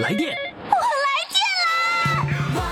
[0.00, 0.34] 来电，
[0.70, 2.64] 我来电啦！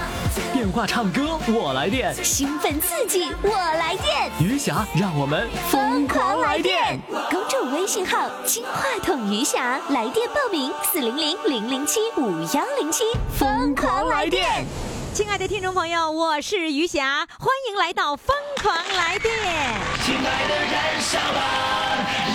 [0.54, 6.98] 电话唱歌我来电，兴奋刺激我来电，余霞让我们疯狂来电！
[7.30, 13.04] 公众微信号“金话筒余霞”，来电报名：四零零零零七五幺零七，
[13.38, 14.64] 疯狂来电！
[15.12, 19.34] 亲爱的听众朋友，我是余霞，欢迎来到《疯狂来电》。
[20.02, 21.42] 亲爱的，燃烧吧，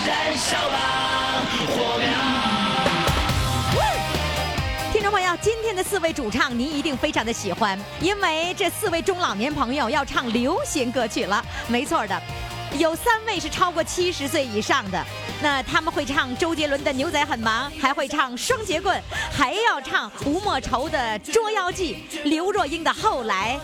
[0.05, 0.77] 燃烧吧，
[1.75, 2.22] 火苗！
[5.43, 11.43] 今天的四位主唱您一定非常的喜欢，因为这四位中老年朋友要唱流行歌曲了。
[11.67, 12.17] 没错的，
[12.77, 15.05] 有三位是超过七十岁以上的，
[15.41, 18.97] 那他们会唱周杰伦的《牛仔很忙》，还会唱双截棍，
[19.29, 20.97] 还要唱吴莫愁的
[21.33, 23.59] 《捉妖记》，刘若英的《后来》。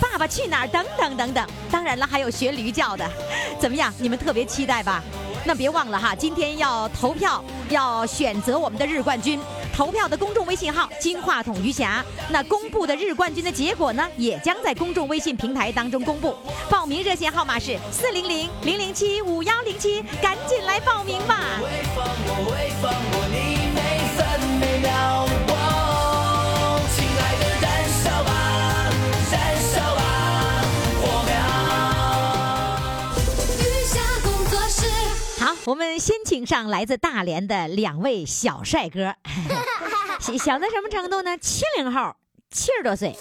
[0.00, 0.68] 爸爸去哪儿？
[0.68, 3.10] 等等等等，当然了，还有学驴叫的，
[3.58, 3.92] 怎么样？
[3.98, 5.02] 你们特别期待吧？
[5.44, 9.40] 那别忘了哈，今天要投票，要选择我们的日冠军。
[9.74, 16.36] 投票的公众微信号“金话筒余霞”，那公布的日冠军的结果呢，也将在公众微信平台当中公布。
[16.70, 21.40] 报名热线号码是四零零零零七五幺零七，赶紧来报名吧！
[21.60, 23.80] 我会放我会放过你每
[24.16, 24.24] 分
[24.60, 25.43] 每秒。
[35.66, 39.14] 我们先请上来自大连的两位小帅哥，
[40.20, 41.38] 小小到什么程度呢？
[41.38, 42.14] 七零后，
[42.50, 43.16] 七十多岁。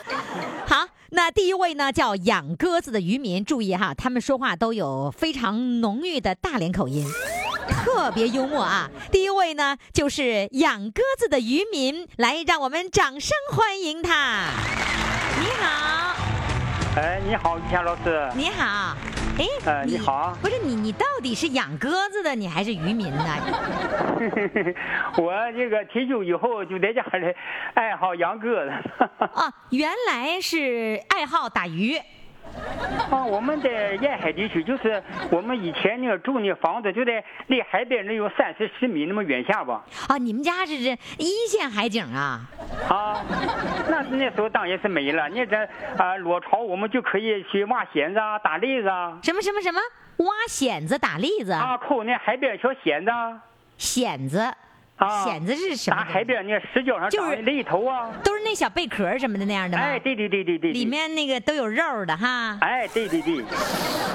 [0.66, 7.06] 好，那第一位呢叫养鸽子的渔民，注意哈，他们说话都有非常浓郁的大连口音，
[7.68, 8.90] 特别幽默啊。
[9.12, 14.46] 第一位呢就是养鸽子的渔民，来，让我们掌声欢迎他。
[15.38, 16.16] 你好，
[16.96, 18.30] 哎，你好，于谦老师。
[18.34, 18.96] 你好。
[19.36, 23.24] 哎，呃你好不是你，你到底是养鸽子的，你还是渔民呢？
[25.18, 27.34] 我这个退休以后就在家里
[27.74, 28.70] 爱好养鸽子。
[29.18, 32.00] 啊， 原来是爱好打鱼。
[33.10, 39.84] 啊， 我们在沿海地区，就是我们以前那个住那房子就在离海边能有三四十米那么远下吧。
[40.08, 42.40] 啊，你们家是这一线海景啊？
[42.88, 43.20] 啊，
[43.88, 45.28] 那是那时候当然是没了。
[45.28, 45.56] 你这
[45.96, 49.80] 啊落潮，我们就可以去挖蚬子啊、打栗子啊，什么什么什么？
[50.18, 53.40] 挖蚬子、打栗子、啊抠那海边小蚬子啊。
[53.76, 54.54] 蚬子，
[54.96, 56.04] 啊，蚬子是什么打？
[56.04, 58.10] 海边那石角上就是长的栗头啊。
[58.22, 59.82] 都是那小贝壳什么的那样的吗？
[59.82, 60.70] 哎，对对对对对。
[60.70, 60.84] 里。
[60.84, 62.56] 面那个都有肉的哈。
[62.60, 63.44] 哎，对对对。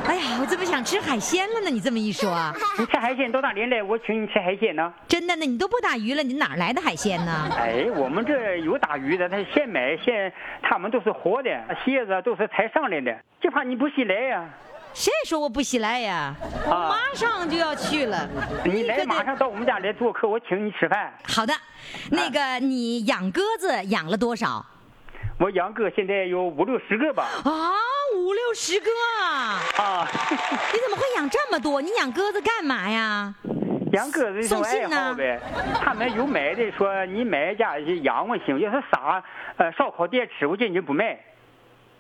[0.08, 1.70] 哎呀，我怎么想吃海鲜了呢？
[1.70, 2.34] 你这么一说，
[2.80, 3.84] 你吃海鲜多大年来？
[3.84, 4.94] 我请你吃海鲜呢。
[5.08, 7.50] 真的呢，你都不打鱼了，你哪来的海鲜呢？
[7.60, 11.50] 哎，我们这有打鱼的，他现买现，他们都是活的，
[11.84, 14.46] 蝎子都是才上来的，就怕你不信来呀、
[14.94, 16.36] 谁说我不稀来呀？
[16.68, 18.28] 我啊马上就要去了。
[18.66, 21.14] 你来马上到我们家来做客，我请你吃饭。
[21.24, 21.54] 好的，
[22.12, 24.66] 那个你养鸽子养了多少
[25.40, 27.24] 我养鸽现在有五六十个吧。
[27.46, 27.72] 啊？
[28.16, 28.90] 五六十个
[29.22, 29.62] 啊！
[29.78, 30.08] 啊，
[30.74, 31.80] 你怎么会养这么多？
[31.80, 33.34] 你养鸽子干嘛呀？
[33.94, 35.40] 养鸽子送信呢好呗。
[35.82, 39.24] 他们有买的说你买家去养我行，要是啥
[39.58, 41.18] 呃烧烤店吃，我坚决不卖。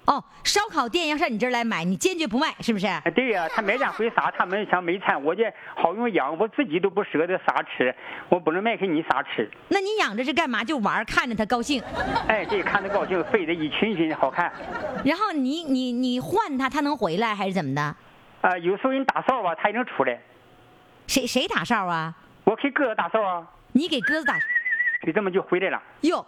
[0.09, 2.87] 哦，烧烤店要上你这儿来买，你坚决不卖，是不是？
[2.87, 5.43] 哎对呀、他买点回撒，他们想没餐，我这
[5.75, 7.95] 好用养，我自己都不舍得啥吃，
[8.27, 9.47] 我不能卖给你啥吃。
[9.67, 10.63] 那你养着是干嘛？
[10.63, 11.79] 就玩，看着他高兴。
[12.27, 14.51] 哎，对看着高兴，飞的一群群好看。
[15.05, 17.95] 然后你你你换他，他能回来还是怎么的？
[18.41, 20.19] 啊、有时候人打哨吧，他也能出来。
[21.05, 22.15] 谁谁打哨啊？
[22.45, 24.33] 我给鸽子打哨啊，你给鸽子打？
[25.05, 25.79] 就这么就回来了。
[26.01, 26.25] 哟，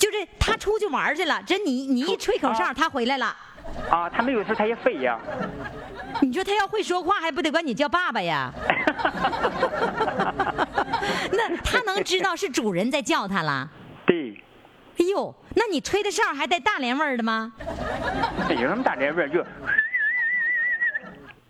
[0.00, 3.36] 就是他出去玩去了，这你你一吹口哨，啊它回来了。
[3.90, 5.18] 啊，他没有时候它也飞呀。
[6.22, 8.50] 你说他要会说话，还不得管你叫爸爸呀？
[11.32, 13.68] 那他能知道是主人在叫他了？
[14.06, 14.42] 对，
[14.98, 17.52] 哎呦，那你吹的哨还带大连味儿的吗？
[18.48, 19.44] 有什么大连味儿就，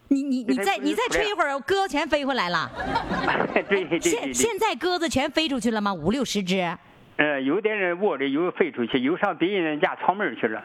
[0.08, 2.68] 你你你再你再吹一会儿，鸽子全飞回来了。
[3.54, 4.34] 对对对现。
[4.34, 5.94] 现在鸽子全飞出去了吗？
[5.94, 6.76] 五六十只。
[7.20, 10.62] 呃，有的人窝里有飞出去，有上别人家串门去了。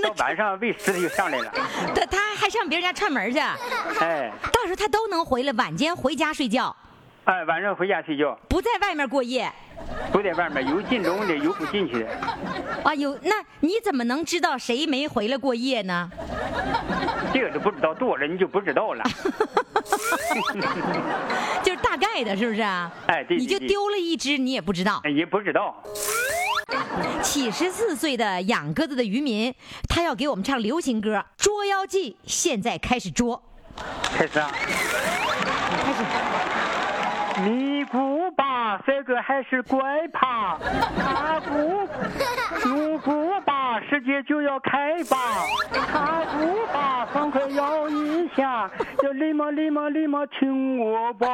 [0.00, 1.50] 到晚上喂食的就上来了。
[1.92, 3.40] 他他还上别人家串门去，
[3.98, 6.76] 哎，到时候他都能回来，晚间回家睡觉，
[7.28, 9.52] 哎，晚上回家睡觉，不在外面过夜。
[10.10, 12.08] 不在外面，有进笼的，有不进去的。
[12.82, 16.10] 啊，有那你怎么能知道谁没回来过夜呢？
[17.30, 19.04] 这个就不知道多了，你就不知道了。
[21.62, 22.90] 就是大概的，是不是啊？
[23.08, 25.02] 哎对对对你就丢了一只，你也不知道。
[25.04, 25.82] 也不知道。
[27.22, 29.54] 七十四岁的养鸽子的渔民，
[29.86, 33.42] 他要给我们唱流行歌《捉妖记》，现在开始捉，
[34.16, 34.50] 开始啊。
[35.84, 36.02] 开始。
[37.44, 38.44] 尼姑吧，
[38.84, 39.80] 帅哥还是怪
[40.12, 40.58] 怕，
[40.98, 41.86] 他步
[43.44, 45.16] 吧，世界就要开吧。
[45.72, 48.70] 踏步吧，放快摇一下，
[49.02, 51.26] 要立马立马立马听我吧。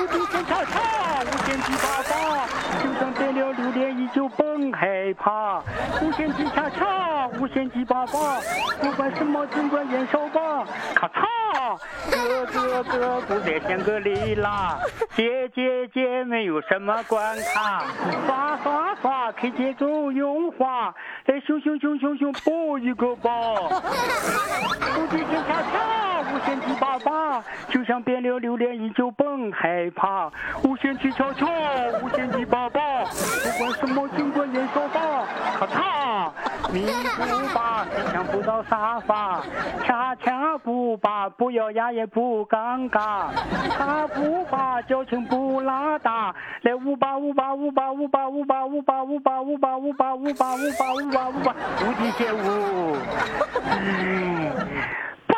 [0.00, 2.46] 无敌线叉叉，无限极八八，
[2.82, 5.60] 就像点了榴莲依旧甭害怕。
[6.02, 8.40] 无限极叉叉，无限极八八，
[8.80, 10.66] 不管什么尽管燃烧吧。
[10.94, 11.78] 咔嚓，
[12.10, 14.78] 哥哥哥不再像个里啦，
[15.14, 17.84] 姐姐姐没有什么关卡，
[18.26, 20.92] 刷刷刷，K 节奏用滑，
[21.24, 23.30] 再熊熊熊熊熊抱一个吧。
[24.98, 30.28] 无敌线叉叉，无限极八八，就像变了榴莲依旧蹦害怕。
[30.64, 31.46] 无限极叉叉，
[32.02, 35.24] 无限极八八，不管什么尽管燃烧吧。
[35.60, 35.95] 咔嚓，
[36.72, 39.42] 迷糊吧，谁抢不到沙发？
[39.84, 43.28] 恰恰不吧，不咬牙也不尴尬。
[43.70, 52.96] 踏步吧，矫情不拉大，来舞吧舞吧舞吧舞吧舞吧舞吧舞吧舞吧舞吧舞吧舞吧舞吧舞吧，无极限舞。
[53.70, 54.50] 嗯
[55.26, 55.34] 吧。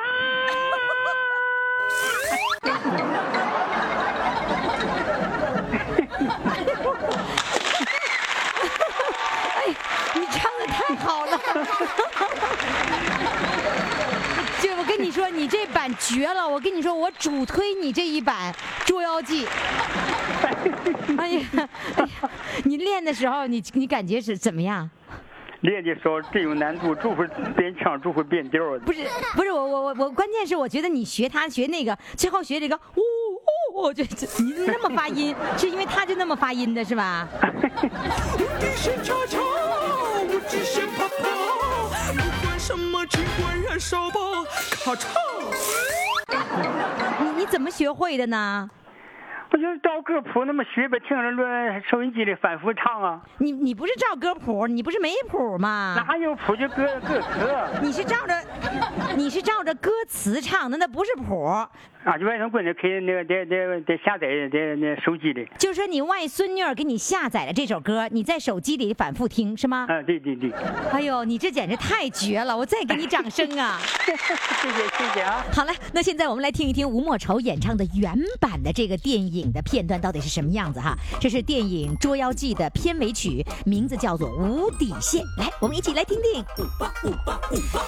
[10.15, 11.41] 你唱的太好了。
[14.61, 16.49] 就我跟你说，你这版绝了！
[16.49, 18.53] 我跟你说，我主推你这一版
[18.87, 19.47] 《捉妖记》。
[21.17, 21.41] 哎呀，
[21.97, 22.31] 哎呀，
[22.65, 24.91] 你练的时候，你你感觉是怎么样？
[25.61, 27.27] 练的时候真有难度，就会
[27.57, 28.61] 变腔，就会变调。
[28.85, 33.01] 不是不是，我我我我，关键是我觉得你学他学那个，最后学这个呜
[33.75, 34.09] 呜，我觉得
[34.39, 37.29] 你那么发音，是因为他就那么发音的是吧？
[40.49, 41.25] 无敌线叉叉，无极限啪啪，
[42.15, 44.19] 不管什么尽管燃烧吧，
[44.83, 45.07] 咔嚓。
[47.21, 48.71] 你你怎么学会的呢？
[49.51, 51.43] 我就是照歌谱那么学呗，听着录
[51.91, 53.21] 收音机里反复唱啊。
[53.39, 56.03] 你你不是照歌谱，你不是没谱吗？
[56.07, 57.29] 哪有谱就歌歌词
[57.83, 58.35] 你是照着，
[59.17, 61.67] 你是照着歌词唱的，那不是谱。
[62.05, 62.17] 啊？
[62.19, 65.49] 就外甥闺女可以那个在在在下载在那手机里。
[65.59, 69.87] 就是说你外孙女儿给你下载了这首歌，你在手机里反复听是吗？
[69.89, 70.51] 啊，对对对，
[70.93, 72.57] 哎呦，你这简直太绝了！
[72.57, 73.79] 我再给你掌声啊！
[74.07, 75.45] 谢谢谢谢啊。
[75.53, 80.97] 好了，那现在我们来听一听吴莫愁演唱的原版的这个电影的片段到底是什么样子哈？
[81.21, 85.23] 这是电影《捉妖记》的片尾曲，名字叫做《无底线》。
[85.39, 86.45] 来，我们一起来听听。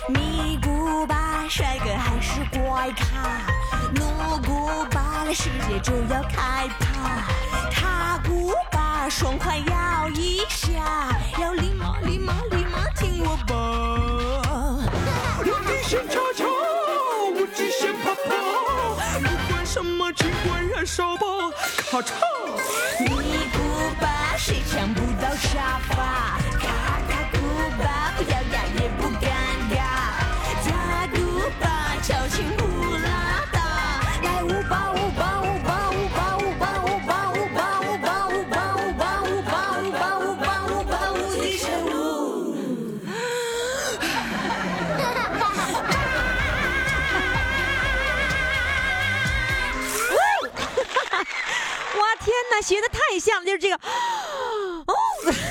[0.09, 3.47] 尼古巴帅哥还是怪咖，
[3.95, 4.10] 努
[4.47, 7.23] 古巴的世界就要开趴，
[7.71, 13.53] 塔古巴爽快摇一下，要礼貌礼貌礼貌听我吧。
[15.41, 16.45] 无敌线叉叉，
[17.35, 18.29] 无极限啪啪，
[19.21, 21.23] 不管什么尽管燃烧吧，
[21.91, 22.13] 咔嚓。
[23.01, 23.07] 尼
[23.53, 23.59] 古
[24.01, 26.00] 巴谁抢不到沙发？
[53.21, 53.77] 像了，就是这个。
[53.77, 54.95] 哦，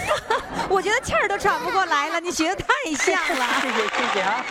[0.69, 3.45] 我觉得气儿都喘不过来了，你学的太像了。
[3.61, 4.43] 谢谢谢谢啊。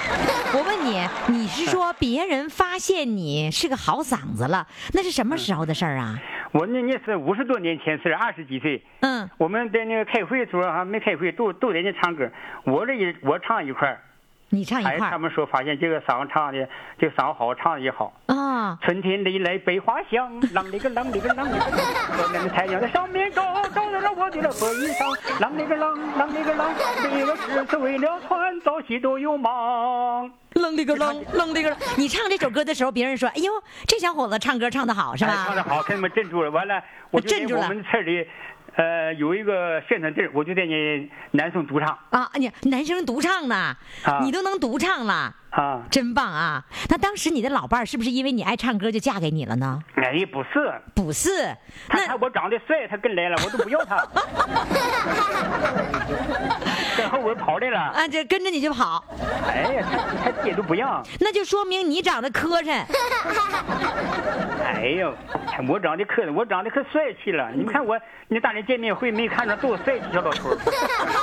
[0.54, 6.14] 我问你，你是说别人发现你是个好嗓子了，那是什么时候的事儿啊？
[6.52, 8.82] 我那那是五十多年前事，二十几岁。
[9.00, 12.30] 嗯，我们在那个开会的时候还没开会，都都在那唱歌。
[12.64, 14.00] 我这一我唱一块儿，
[14.50, 18.12] 你唱一哎，块儿他们说发现这个嗓子唱的，这个嗓子好，唱的也好。
[18.26, 18.78] 啊？
[18.82, 25.16] 春天里来百花香，啷里个啷里个啷里个啷，太阳在上面照，照亮了我的那破衣裳。
[25.38, 30.30] 啷里个啷，啷里个啷，为了诗词，为了穿，早起都有忙。
[30.54, 31.78] 愣里个愣，愣里个愣。
[31.96, 33.52] 你唱这首歌的时候，别人说：“哎呦，
[33.86, 36.50] 这小伙子唱歌唱得好，是哎唱吧的好，给你们镇住了。
[36.50, 38.26] 完了，我镇住了我们村里，
[38.78, 45.82] 呃，有一个宣传队，我就在你男生独唱？”啊，你男生独唱呢，啊你都能独唱了，啊。
[45.90, 46.64] 真棒啊！
[46.88, 49.80] 那当时你的老伴儿是不是因为你爱唱歌就嫁给你了呢？
[49.96, 51.30] 哎，不是，不是，
[51.90, 53.96] 那他看我长得帅，他跟来了，我都不要他，
[57.34, 57.78] 跑来了。
[57.78, 59.02] 啊，这跟着你就跑，
[59.46, 61.02] 哎呀，他他姐都不让。
[61.20, 62.84] 那就说明你长得磕碜。
[64.64, 65.12] 哎呦，
[65.68, 67.50] 我长得磕碜我长得可帅气了！
[67.52, 70.50] 你们看我，你大人见面会没看着多帅气小老头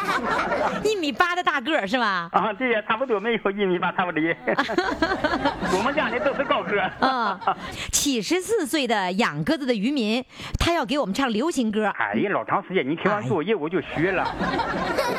[0.83, 2.27] 一米八的大个儿是吧？
[2.31, 2.51] 啊？
[2.53, 4.21] 对呀，差不多没有一米八，差不多。
[5.77, 7.39] 我们家的都是高个
[7.91, 10.23] 七十四岁的养鸽子的渔民，
[10.59, 11.85] 他要给我们唱流行歌。
[11.97, 14.25] 哎呀，老长时间，你听完作业我就学了。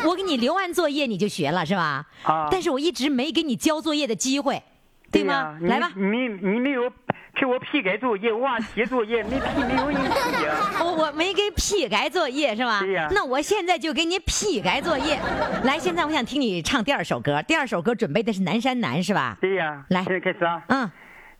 [0.04, 2.06] 我给你留完作作业你就学了是吧？
[2.22, 4.62] 啊但是我一直没给你交作业的机会，
[5.10, 5.32] 对吗？
[5.34, 6.88] 呀来吧，你你你没有
[7.34, 10.70] 给我批改作业，我忘写作业，没批，没有你批呀。
[10.80, 12.78] 我我没给批改作业是吧？
[12.80, 15.18] 对呀那我现在就给你批改作业。
[15.64, 19.36] 来，现在我想听你唱第二首歌，第二首歌准备的是《南山南》是吧？
[19.40, 20.62] 对呀，来现在开始啊。
[20.68, 20.90] 嗯，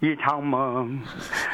[0.00, 0.98] 一场梦，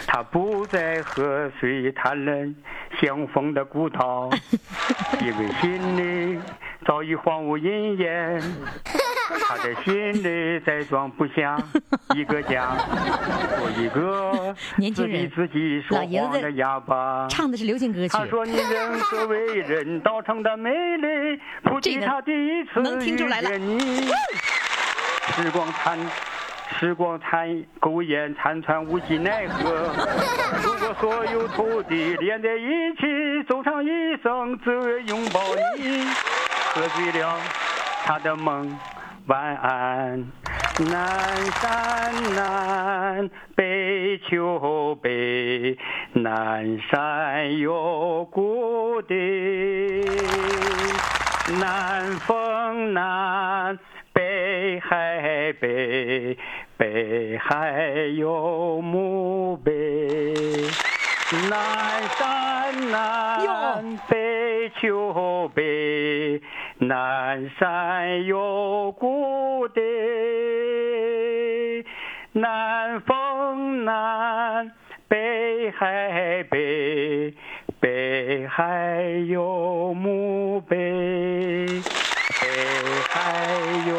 [0.07, 2.55] 他不再和谁谈论
[3.01, 4.31] 相逢的孤岛，
[5.21, 6.41] 因为心里
[6.87, 8.41] 早已荒芜人烟，
[9.49, 11.59] 他的心里再装不下
[12.15, 12.77] 一个家，
[13.59, 17.27] 做一个自 年轻人己自己说谎的哑巴。
[17.29, 18.09] 唱的是流行歌曲。
[18.17, 24.09] 他说：“你人所为人道成的美丽，不及他第一次遇见你。
[25.35, 25.99] 时光残，
[26.79, 29.93] 时光残，苟延残喘，无计奈何。
[30.63, 33.89] 如果所有土地连在一起，走上一
[34.23, 35.41] 生，只为拥抱
[35.79, 36.05] 你。
[36.75, 37.39] 喝醉了
[38.05, 38.79] 他的梦，
[39.27, 40.27] 晚安。
[40.79, 45.79] 南山南，北秋北，
[46.13, 50.05] 南山有故地。
[51.59, 53.79] 南风南，
[54.17, 56.39] 北海北，
[56.79, 57.83] 北海
[58.17, 59.73] 有墓碑。
[61.51, 66.41] 南山南，北秋北，
[66.79, 69.83] 南山有故地。
[72.33, 74.73] 南风南，
[75.09, 77.35] 北海北，
[77.81, 81.67] 北海有墓碑，
[83.87, 83.95] 有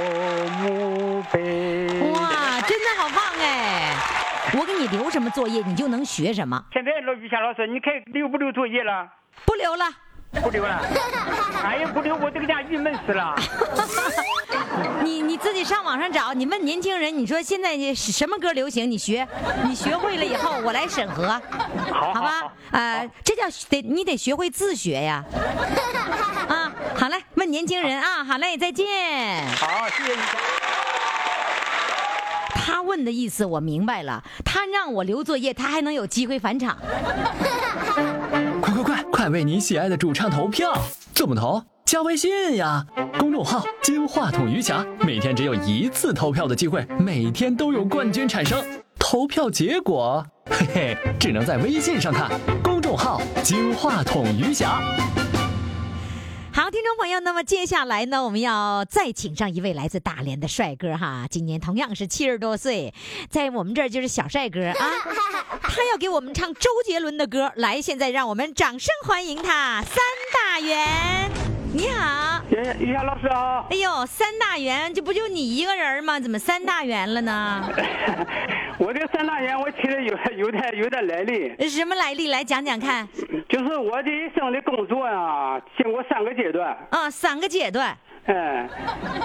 [0.60, 1.88] 墓碑。
[2.12, 3.94] 哇，真的好棒哎！
[4.58, 9.08] 我给你留什么作业，你就能学什么，现在老于霞老师，你看留不留作业了？
[9.46, 9.86] 不留了。
[10.41, 10.82] 不留了。
[11.63, 13.36] 哎呀，不留，我这个家郁闷死了。
[15.03, 19.27] 你你自己上网上找，你问年轻人，你说现在你什么歌流行，你学，
[19.65, 21.27] 你学会了以后，我来审核，
[21.91, 22.51] 好好吧好？
[22.72, 25.24] 呃，这叫得你得学会自学呀。
[26.48, 28.86] 啊，好嘞，问年轻人啊，好嘞，再见。
[29.56, 30.20] 好，谢谢你。
[32.53, 36.77] 他问的意思我明白了，他让我留作业，他还能有机会返场。
[39.12, 40.74] 快，为你喜爱的主唱投票！
[41.14, 41.62] 怎么投？
[41.86, 42.86] 加微信呀，
[43.18, 48.62] 公众号“金话筒余霞”，每天只有一次投票的机会，每天都有冠军产生。
[49.00, 52.30] 投票结果，嘿嘿，只能在微信上看。
[52.62, 54.82] 公众号“金话筒余霞”。
[56.68, 62.94] 好，听众朋友，那么接下来呢，我们要再请上一位来自大连的帅哥哈，今年同样是七十多岁，
[63.30, 64.76] 在我们这儿就是小帅哥啊，
[65.64, 69.96] 他要给我们唱周杰伦的歌，来，现在让我们掌声欢迎他，三
[70.34, 71.32] 大元，
[71.72, 72.42] 你好。
[72.50, 76.20] 于于霞老师啊，哎呦，三大元，这不就你一个人吗？
[76.20, 77.66] 怎么三大元了呢？
[78.80, 82.30] 我这三大元我起的有 有点有点来历，什么来历？
[82.30, 83.08] 来讲讲看。
[83.50, 86.78] 就是我这一生的工作啊，经过三个阶段。
[86.92, 87.98] 啊，三个阶段。
[88.28, 88.70] 嗯，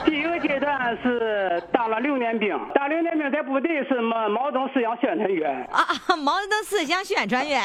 [0.07, 5.69] 第一个阶段是当了六年兵，当六年兵在部队是毛毛泽东思想宣传员。
[5.73, 6.17] 啊啊！
[6.17, 7.63] 毛泽东思想宣传员，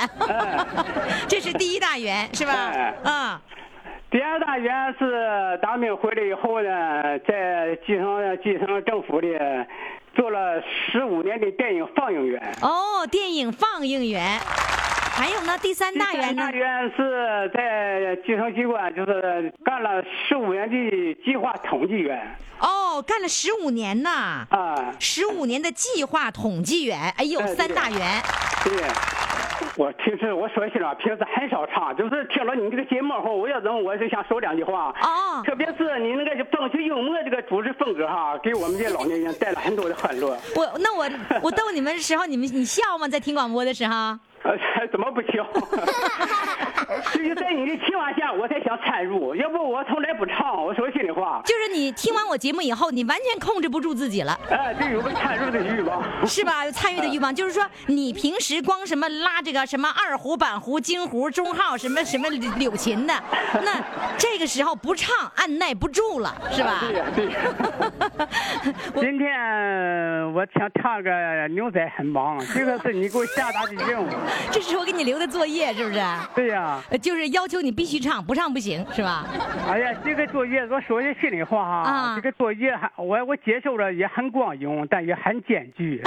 [1.29, 2.93] 这是第一大员是吧哎？
[3.03, 3.41] 啊，
[4.09, 9.37] 第二大员是当兵回来以后呢，在基层基层政府里
[10.15, 12.41] 做了十五年的电影放映员。
[12.61, 14.39] 哦，电影放映员，
[15.11, 16.51] 还有呢，第三大员呢第三大？
[16.51, 22.33] 员是在基层机关，就是干了十五年的计划统计员。
[22.59, 27.99] 哦，干了十五年呐，啊，十五年的计划统计员，哎呦，三大员，
[28.63, 28.71] 对。
[29.77, 34.93] 我平时我说心里话，平时很少唱，就是听了你这个节目后，我要怎么我就想说两句话。
[35.01, 40.37] 哦特别是你那个风趣幽默这个主持风格哈，给我们这些老年人带来很多的欢乐。
[40.55, 41.05] 我那我
[41.41, 43.07] 我逗你们的时候，你们你笑吗？
[43.07, 44.17] 在听广播的时候？
[44.47, 45.45] 呃， 怎么不笑？
[47.11, 50.63] 只有在你的情况下，我才想参入，要不我从来不唱。
[50.63, 54.39] 我说心里话，就是你听完我节目以后，你完全控制不住自己了。
[54.49, 56.01] 哎，就有个参入的欲望。
[56.25, 56.63] 是吧？
[56.65, 63.13] 有参与的欲望，就是说你平时光什么拉这个什么二胡、板胡、京胡、中号什么什么柳琴的，
[63.63, 63.83] 那
[64.17, 66.79] 这个时候不唱按耐不住了，是吧？
[66.81, 67.33] 对呀，对呀。
[68.95, 74.07] 今天我想唱个牛仔很忙，这个是你给我下达的任务。
[74.51, 76.01] 这是我给你留的作业，是不是？
[76.35, 79.25] 对呀、呃就是要求你必须唱，不唱不行，是吧？
[79.67, 86.01] 哎呀，这个作业我说句心里话哈，啊这个作业还我我接受了也很光荣，但也很艰巨，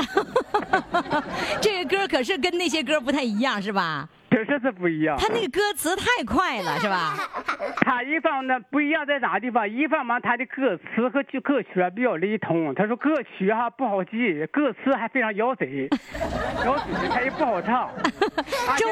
[1.61, 4.09] 这个歌可是跟那些歌不太一样，是吧？
[4.31, 5.17] 确实是不一样。
[5.19, 7.17] 他那个歌词太快了，是吧？
[7.83, 9.69] 他一方呢不一样在哪地方？
[9.69, 12.75] 一方嘛，他的歌词和剧歌曲啊比较雷同。
[12.75, 15.89] 他说歌曲哈不好记，歌词还非常咬嘴，
[16.65, 17.91] 咬嘴他也不好唱。
[18.79, 18.87] 周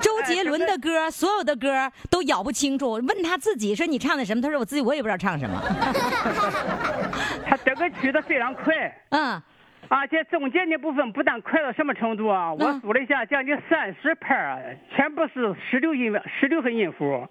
[0.00, 2.92] 周杰伦的歌，所有的歌都咬不清楚。
[2.92, 4.40] 问他自己说你唱的什么？
[4.40, 5.60] 他说我自己我也不知道唱什么。
[7.46, 8.74] 他整个曲子非常快。
[9.10, 9.42] 嗯，
[9.88, 12.52] 而且中间的部分不但快到什么程度啊？
[12.52, 17.28] 我嗯数了一下，将近三十拍儿，全部是十六音十六分音符。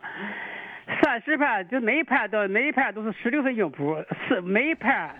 [1.02, 3.96] 三十拍就每一拍都每一拍都是十六分音符，
[4.28, 5.16] 四每一拍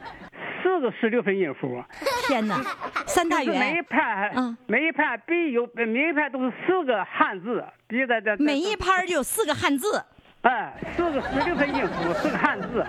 [0.62, 1.84] 四个十六分音符。
[2.28, 2.62] 天哪，
[3.08, 10.04] 三大元是每一元，拍，嗯每一拍必有每一拍都是四个汉字，比在这每一拍就有四个汉字。
[10.44, 12.86] 哎四个十六分音符，四个汉字。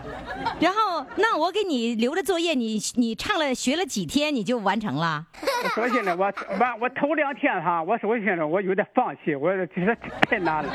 [0.59, 5.25] 然后，那我给你留的作业，你你唱了学了几天你就完成了？
[5.63, 6.25] 我首先呢，我
[6.59, 9.97] 完我头两天哈，我首先呢，我有点放弃，我觉得
[10.29, 10.73] 太难了，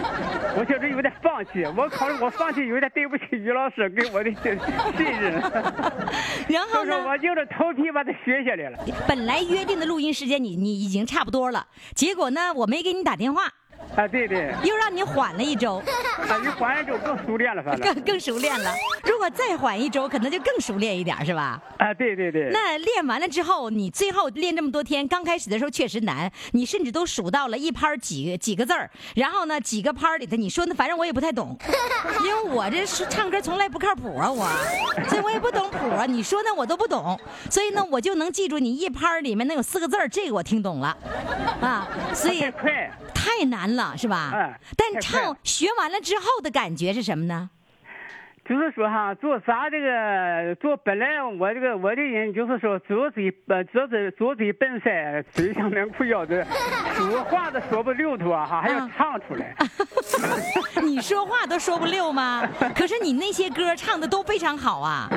[0.58, 5.34] 我觉得有点放弃，我考虑我放弃有点对不起于老师给我的信任，
[6.48, 7.06] 然后呢？
[7.06, 8.80] 我硬着头皮把它学下来了。
[9.06, 13.44] 本来约定的录音时间你你已经差不多了，结果呢，我没给你打电话，
[13.96, 17.94] 啊，对对，又让你缓了一周，啊，你缓一周更熟练了，反正。
[17.94, 18.74] 更更熟练了。
[19.04, 21.62] 如果再缓一周，可能就更熟练一点，是吧？
[21.78, 22.50] 啊，对对对。
[22.52, 31.58] 那练完了之后，你最后练这么多天，刚开始的时候确实难，你甚至都数到了一拍儿几个几个字儿，然后呢几个拍儿里头，你说那反正我也不太懂，
[32.24, 34.48] 因为我这是唱歌从来不靠谱啊，我，
[35.10, 37.20] 所以我也不懂谱啊，你说那我都不懂，
[37.50, 40.96] 所以呢我就能记住你一拍儿里面能有四个字儿，这个我听懂了，
[41.60, 42.92] 啊，所以太 快，
[43.76, 44.32] 了，是吧？
[44.34, 47.50] 哎但唱学完了之后的感觉是什么呢？
[48.48, 56.44] 就是说哈，做啥这个做本来我这个我这人就是说左嘴呃左嘴左嘴笨塞，嘴上面裤腰子，
[56.98, 59.56] 说话都说不溜头啊哈，还要嗯唱出来。
[60.82, 62.42] 你说话都说不溜吗？
[62.76, 65.08] 可是你那些歌唱的都非常好啊。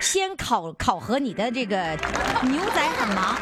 [0.00, 1.76] 先考考核你的这个
[2.42, 3.36] 牛仔很忙，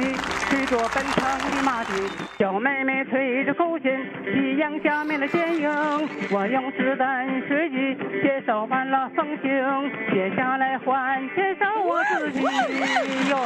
[0.00, 0.16] 啦，火车机
[0.48, 1.92] 吹着奔腾的马蹄，
[2.38, 3.90] 小妹妹吹着口琴，
[4.24, 5.70] 夕阳下面的剪影。
[6.30, 9.50] 我用子弹随机介绍完了风景，
[10.12, 13.38] 接下来换介绍我自己哟。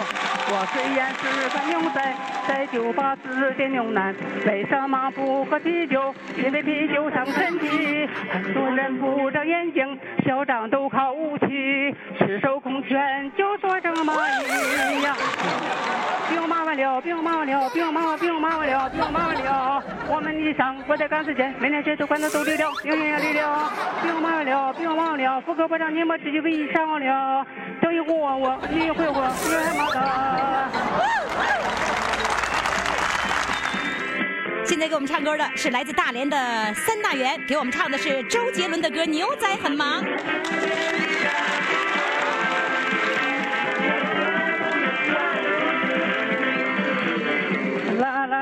[0.46, 2.14] 我虽然是个牛仔，
[2.46, 4.14] 在酒吧是点牛腩，
[4.46, 6.14] 为什么不喝啤酒？
[6.36, 8.08] 因为啤酒伤身体。
[8.30, 14.14] 很多人不长眼睛，嚣张都靠武器，赤手空拳就说这么
[14.92, 15.16] 一样。
[16.44, 19.82] 兵马完了，兵马完了，兵马兵马完了，兵马完了。
[20.06, 23.72] 我们的上我在赶时间，每天学手管子都溜了，零零零了。
[24.02, 27.46] 兵马完了，兵马完了，副科部长你们自己为上了。
[27.80, 30.68] 等一会儿我，一会我，别害怕的。
[34.66, 36.36] 现在给我们唱歌的是来自大连的
[36.74, 40.04] 三大元，给我们唱的是周杰伦的歌《牛仔很忙》。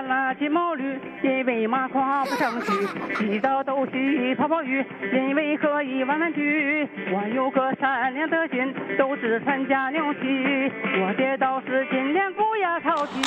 [0.03, 2.73] 啦啦啦，金毛驴，因为马跨不上去，
[3.17, 6.89] 洗澡都洗泡泡浴，因为可以玩玩具。
[7.11, 13.23] 我有个善良的心，都是参加牛戏，我跌倒时尽量不要淘气。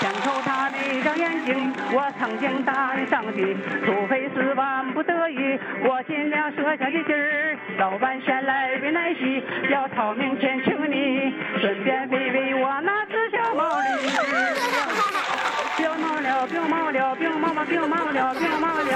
[0.00, 7.56] 想抽他那张眼睛，我曾经答应上去，除非是万不得已，我尽量舍下的劲儿。
[7.78, 13.86] 老板先来杯奶昔，要掏明天请你，顺便喂喂我那只小毛驴。
[15.76, 18.92] 兵马了，兵马了，兵马嘛，兵马了，兵马了。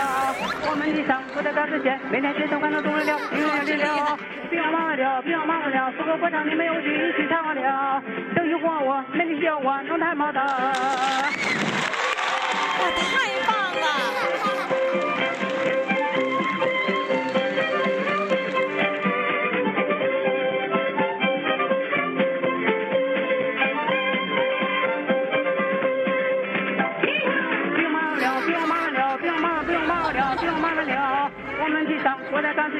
[0.68, 4.18] 我们的生活在大世界，每天学生干到中了，兵了的了。
[4.50, 8.02] 兵马了，兵马了，所有歌唱你没有去，一起唱了。
[8.36, 10.40] 等一会儿我，那你叫我能太毛的。
[10.40, 10.46] 哇，
[13.00, 13.02] 太
[13.48, 13.86] 棒了！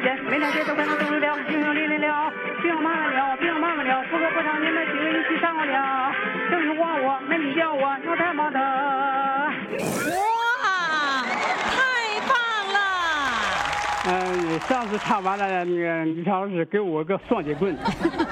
[0.00, 2.32] 时间，每天学生干到中了，兵了的了。
[2.62, 6.12] 兵马了，不要骂了，四个歌唱你们几个一起唱了。
[6.50, 8.58] 等一会儿我，没你叫我那太忙的。
[14.12, 17.76] 嗯，上次唱完了，那个李超老师给我个双截棍，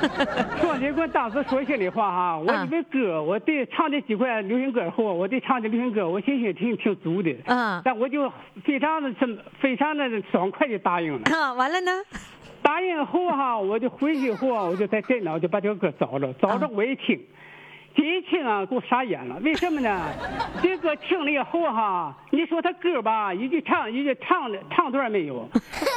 [0.60, 8.28] 双截棍当时说心里话哈，我嗯以为歌，我对唱这几块流行歌后，我对唱这流行歌，我信心挺挺足的，嗯但我就
[8.64, 9.14] 非常的
[9.60, 11.20] 非常的爽快的答应了。
[11.32, 11.92] 啊，完了呢？
[12.60, 17.16] 答应后哈，我就回去后啊，我就在电脑就把这个歌找着，找着我一听，
[17.98, 19.36] 这一听啊，给我傻眼了。
[19.42, 20.00] 为什么呢？
[20.62, 25.48] 这歌听了以后哈，你说他歌吧，一句唱一句唱的唱段没有，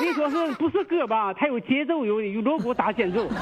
[0.02, 1.32] 你说是不是歌吧？
[1.32, 3.28] 它有节奏，有有锣鼓打间奏。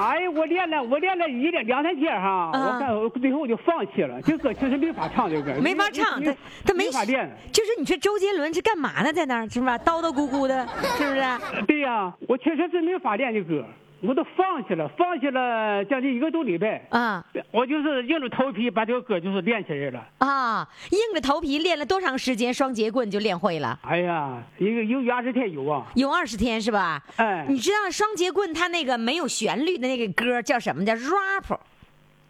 [0.00, 4.22] 哎呀，我练了，我练了一两两三天哈，啊我看我最后我就放弃了。
[4.22, 7.30] 这歌确实没法唱，这歌没法唱，他他没没法练。
[7.52, 9.12] 就是你说周杰伦是干嘛呢？
[9.12, 9.76] 在那儿是吧？
[9.76, 11.64] 叨叨咕咕的，是不是？
[11.66, 13.62] 对呀、我确实是没法练这歌，
[14.06, 16.86] 我都放弃了，放弃了将近一个多礼拜。
[16.90, 20.06] 啊我就是硬着头皮把这个歌就是练起来了。
[20.18, 20.68] 啊！
[20.90, 22.52] 硬着头皮练了多长时间？
[22.52, 23.78] 双节棍就练会了。
[23.82, 25.86] 哎呀，一个有二十天有啊。
[25.94, 27.02] 有二十天是吧？
[27.16, 30.84] 哎你知道双节棍它那个没有旋律的那个歌叫什么？
[30.84, 31.58] 叫 rap，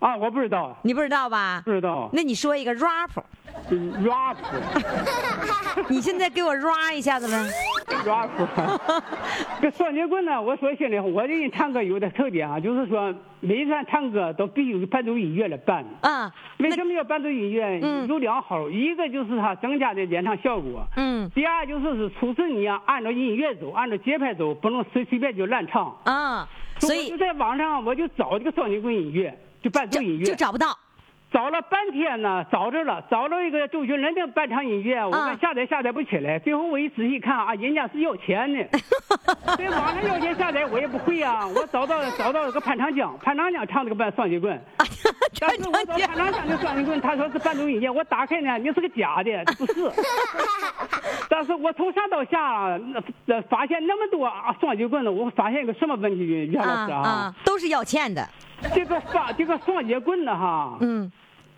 [0.05, 1.71] 啊，我不知道，你不知道吧不？
[1.71, 2.11] 知道。
[2.13, 4.37] 那你说一个 rap，rap
[5.89, 7.51] 你现在给我 rap 一下子呗
[8.05, 8.29] ？rap，
[9.63, 15.83] 这双节棍呢，我说心里话，我这人唱歌有点特点啊，就是说每一段唱歌都必须有伴奏音乐来伴。
[16.03, 17.81] 啊，为什么要伴奏音乐？
[17.83, 25.97] 嗯有两好，一个就是它增加的演唱效果，嗯第二就是是促使你啊按照音乐走，按照节拍走，不能随随便就乱唱。
[26.05, 26.47] 啊，
[26.79, 29.35] 所以就在网上我就找这个双节棍音乐，
[29.65, 30.79] 就伴奏音乐，就找不到。
[31.33, 38.63] 找了半天呢，找着了，找着一个周杰伦的伴唱音乐，我下载下载不起来，最后我一仔细看啊，人家是要钱的，
[39.57, 44.63] 在网上要钱下载我也不会啊，我找到找到一个潘长江，潘长江唱这个伴双节棍。
[45.41, 49.91] 但是我找潘长江的双节棍，他说是伴奏音乐，我打开呢，你是个假的，不是。
[51.29, 58.25] 但是我从上到下啊，那那发现那么多啊双节棍呢，我发现一个什么问题，袁老师啊啊，都是要钱的。
[58.75, 61.11] 这个发这个双节棍呢哈，嗯，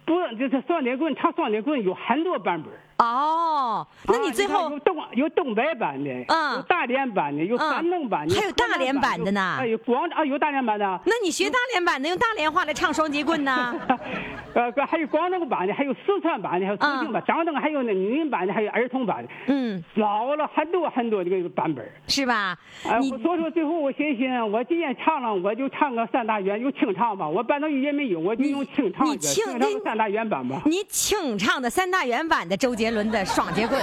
[0.04, 2.72] 不，就是双节棍唱双节棍有很多版本。
[2.98, 13.74] 哦，那你最后有东有东北版的，嗯有大连版的，有嗯山东版的，还有大连版的呢哎，有广啊有大连版的，那你学大连版的，用大连话来唱双截棍呢？
[14.54, 21.86] 呃，还有广东版的，还有四川版的，还有重庆版，张灯还有那女人版的，还有儿童版的，嗯，老了很多很多这个版本。
[22.08, 22.56] 是吧？
[22.88, 27.28] 哎，所以说最后我寻思，我今天唱了，我就唱个三大元，有清唱吧。
[27.28, 30.62] 我伴奏音乐没有，我就用清唱的，你清清唱的三大元版吧。
[30.64, 33.80] 你清唱的三大元版的周杰伦的双节棍，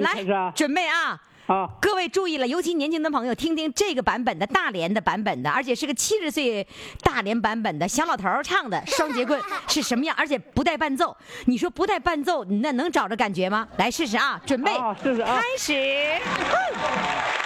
[0.00, 1.20] 来啊，准备啊！
[1.48, 6.66] 啊，各位注意了，尤其年轻的朋友，听听这个版本的大连的版本的，而且是个七十岁
[7.02, 10.14] 大连版本的小老头唱的双节棍是什么样？
[10.16, 11.14] 而且不带伴奏，
[11.46, 13.66] 你说不带伴奏，那能找着感觉吗？
[13.76, 14.40] 来试试啊！
[14.46, 17.41] 准备，啊试试啊开始。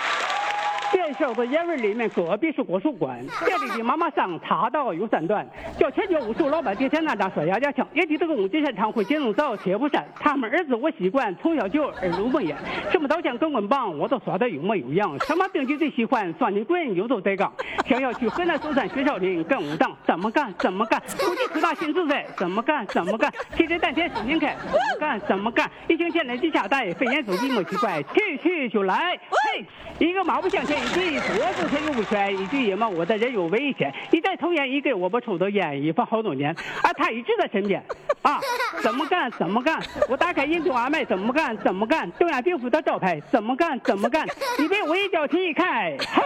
[0.92, 5.46] 店小子烟味里面隔壁是国术馆， 店里的妈妈桑茶道有三段，
[5.78, 12.56] 叫前脚武术老板爹前那扎甩牙家枪，也提这个武进山常会金龙罩铁布衫，他们儿子我习惯从小就耳濡目染，
[12.90, 16.32] 什么刀枪棍棍棒我都耍得有模有样，什么兵器最喜欢？
[16.38, 17.52] 双截棍游走带杠，
[17.88, 20.52] 想要去河南嵩山学少林干武当，怎么干？
[20.58, 22.86] 怎么干， 估计十大新自在，怎么干？
[22.86, 25.20] 怎么干，气质丹田手拧开，怎么干？
[25.20, 29.64] 怎么干，一听见来地下带，飞檐走壁莫奇怪，去去就来，嘿，
[29.98, 37.82] 一个马不向前，一句左手前右不全，一句也骂我的人有危险，一再抽烟一给我不抽的烟，一放好多年，啊，他一直在身边，
[38.22, 38.38] 啊，
[38.82, 44.26] 怎么干怎么干，我打开印度阿麦怎么干怎么干，东亚病夫的招牌怎么干怎么干，
[44.58, 46.22] 你被我一脚踢开，哼，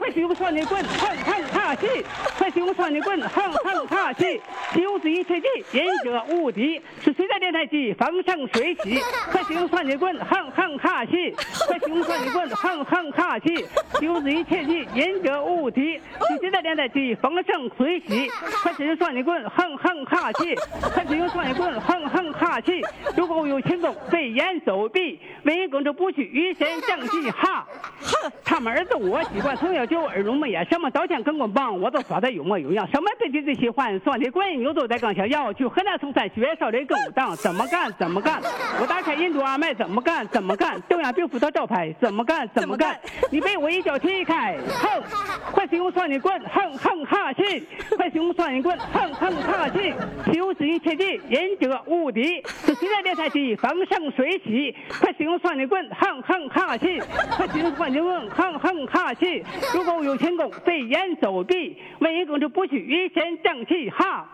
[0.00, 1.86] 快使用双截棍，哼哼哈气，
[2.36, 4.40] 快使用双截棍，哼哼哈气，
[4.72, 11.34] 使用之一切记，忍者无敌，是谁在练太极风生水起，快使用双截棍，哼哼哈气，
[11.68, 13.64] 快使用双截棍，哼哼哈气，
[13.98, 15.80] 使用之一切记，忍者无敌，
[16.30, 18.30] 你现在电台机风生水起，
[18.62, 20.54] 快使用双截棍，哼哼哈气，
[20.92, 22.82] 快使用双截棍，哼哼哈气，
[23.16, 27.66] 如果我有轻功，飞檐走壁，文艺工作不许与神正气，哈，
[28.00, 28.32] 哼。
[28.44, 38.40] 他们儿子我喜欢从小就耳濡目染，什么刀枪棍棍棒我都耍得有模有样，什么兵器最喜欢双截棍，牛走在刚想要去河南嵩山学少林跟武当， 怎么干怎么干，
[38.80, 42.48] 我打开印度阿麦怎么干怎么干，东亚病夫的招牌怎么干？
[42.54, 42.98] 怎么干，
[43.30, 45.02] 你被我我一脚踢开，哼，
[45.50, 49.92] 快使用双截棍，哼哼哈气，快使用双截棍，哼哼哈气，
[50.32, 52.40] 修止一切技，忍者无敌。
[52.46, 54.72] 是现在练太极，风生水起。
[55.00, 57.02] 快使用双截棍，哼哼哈气，
[57.36, 59.42] 快使用双截棍，哼哼哈气。
[59.74, 64.24] 如果有轻功，飞檐走壁，文艺公就不许预先正气哈。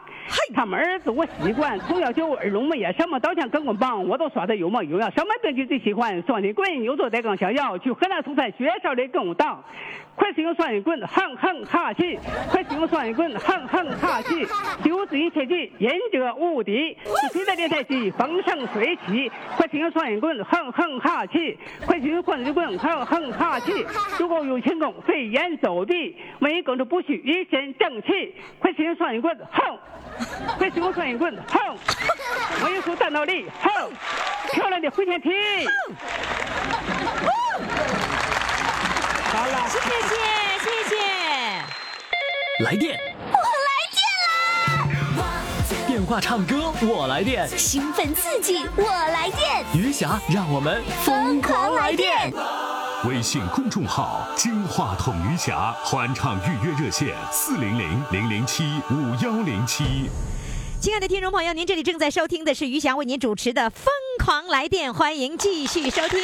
[0.54, 6.22] 他们儿子我习惯，从小就耳聋目也，什么刀枪棍棍棒我都耍的有模有样，什么兵器最喜欢？
[6.22, 9.62] 双截棍，牛头带钢想要，去河南嵩山学少林当。
[10.14, 12.18] 快使用双截棍，哼哼哈气！
[12.50, 14.46] 快使用双截棍，哼哼哈气！
[14.84, 16.96] 修止一切技，忍者无敌。
[17.22, 18.10] 是谁在练太极？
[18.10, 19.32] 风生水起。
[19.56, 21.58] 快使用双截棍，哼哼哈气！
[21.86, 23.86] 快使用双截棍，哼哼哈气！
[24.18, 28.34] 如果有轻功，飞檐走壁，文艺公主不许一身正气。
[28.58, 29.78] 快使用双截棍，哼！
[30.58, 31.58] 快使用双截棍，哼！
[32.62, 33.90] 文艺术战斗力，哼！
[34.52, 35.30] 漂亮的回旋踢。
[39.32, 39.66] 好了。
[39.70, 39.88] 谢谢
[40.58, 40.96] 谢谢。
[42.64, 43.98] 来电，我来电
[45.16, 45.24] 啦！
[45.86, 49.64] 电话唱歌我来电，兴奋刺激，我来电！
[49.74, 52.30] 余霞让我们疯狂来电。
[53.08, 60.10] 微信公众号“金话筒余霞”欢唱预约热线：四零零零零七五幺零七。
[60.78, 63.86] 亲爱的听众朋友，您这里正在收听的是余霞为您主持的《疯
[64.22, 66.18] 狂来电》，欢迎继续收听。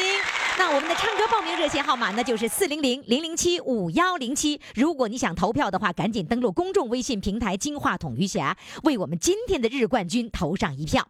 [0.59, 4.61] 那我们的唱歌报名热线号码呢，就是四零零零零七五幺零七。
[4.75, 11.07] 如果你想投票的话，赶紧登录公众微信平台“金话筒余霞”，为我们今天的日冠军投上一票。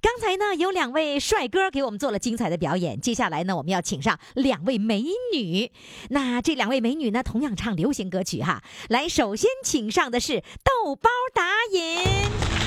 [0.00, 5.72] 刚才呢，有两位帅哥给我们做了精彩的表演，接下来呢，我们要请上两位美女。
[6.10, 8.62] 那这两位美女呢，同样唱流行歌曲哈。
[8.88, 12.61] 来，首先请上的是豆包打引。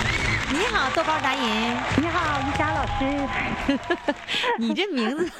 [0.51, 1.41] 你好，豆包达人。
[1.97, 3.75] 你好，于霞老师。
[4.59, 5.31] 你这名字，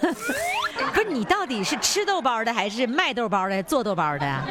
[0.93, 4.41] 不是你到底是吃豆包的还是卖豆包的、做豆包的？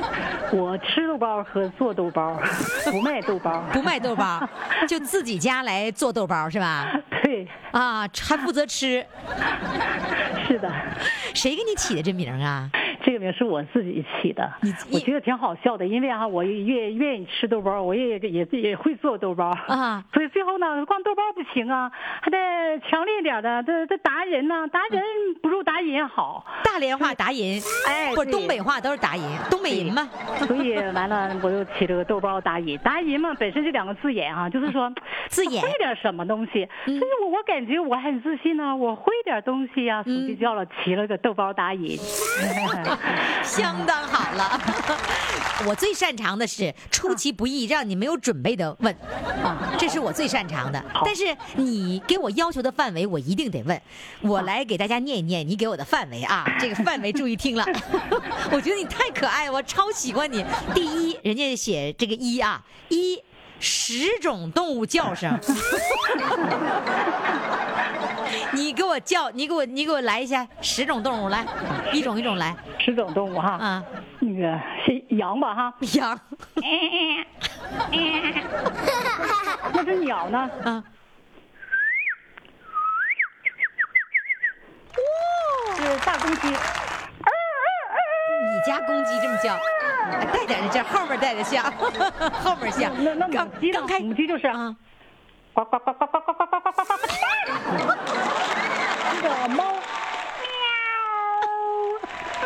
[0.52, 2.38] 我吃豆包和做豆包，
[2.90, 3.64] 不卖豆包。
[3.72, 4.48] 不卖豆包，
[4.88, 6.86] 就自己家来做豆包是吧？
[7.22, 9.04] 对，啊，还负责吃。
[10.46, 10.70] 是的，
[11.34, 12.70] 谁给你起的这名啊？
[13.04, 14.50] 这个名是我自己起的，
[14.90, 22.38] 我觉得挺好笑的，因为哈、我愿愿意吃豆包，我也也也会做豆包啊所以最后呢，光豆包不行啊，还得
[22.88, 25.02] 强烈点的，这这达人呢，达人
[25.42, 26.46] 不如达人好。
[26.64, 30.08] 大连话达人，哎，不是东北话都是达人，东北人嘛。
[30.38, 32.78] 所以完了，我又起了个豆包达人。
[32.78, 34.90] 达人嘛，本身这两个字眼啊，就是说
[35.28, 41.84] 字眼会点什么东西，所以我我感觉我很自信呢、我会点东西呀、所以就叫了起了个豆包达人。
[43.44, 44.60] 相当好了。
[45.66, 48.92] 我最擅长的是出其不意，让你没有准备的问，
[49.42, 50.84] 啊，这是我最擅长的。
[51.04, 53.80] 但是你给我要求的范围，我一定得问。
[54.20, 57.64] 我来给大家念一念你给我的范围啊， 这个范围注意听了。
[58.50, 60.44] 我觉得你太可爱，我超喜欢你。
[60.74, 63.22] 第一，人家写这个一啊，一
[63.60, 65.38] 十种动物叫声。
[68.94, 71.44] 我叫，你给我，你给我来一下十种动物来，
[71.92, 72.54] 一种一种来。
[72.78, 73.82] 十种动物哈，啊。
[74.20, 76.16] 那个是羊吧哈，羊。
[79.72, 80.84] 那是鸟呢，啊，
[85.76, 86.46] 是大公鸡。
[86.48, 86.54] 你
[88.64, 89.54] 家公鸡这么叫，
[90.12, 91.64] 哎带点这后面带的像，
[92.44, 92.92] 后面像。
[93.02, 93.80] 那那刚母鸡呢？
[94.00, 94.76] 母鸡就是啊，
[95.52, 97.04] 呱呱呱呱呱呱呱呱呱呱呱。
[99.34, 99.72] 那个猫，喵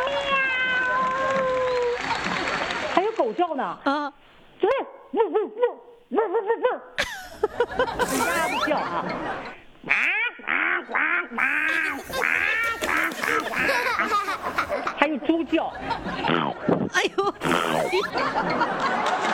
[0.07, 0.09] 喵，
[2.95, 4.11] 还有狗叫呢，啊，
[4.59, 4.75] 就是
[5.13, 5.69] 呜呜呜呜
[6.09, 6.67] 呜呜呜，
[8.25, 9.05] 鸭子叫啊，
[14.97, 15.71] 还有猪叫，
[16.95, 17.35] 哎呦，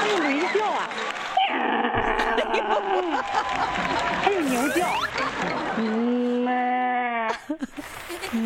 [0.00, 0.88] 还有驴叫啊，
[4.22, 4.86] 还有牛叫，
[5.76, 6.23] 嗯。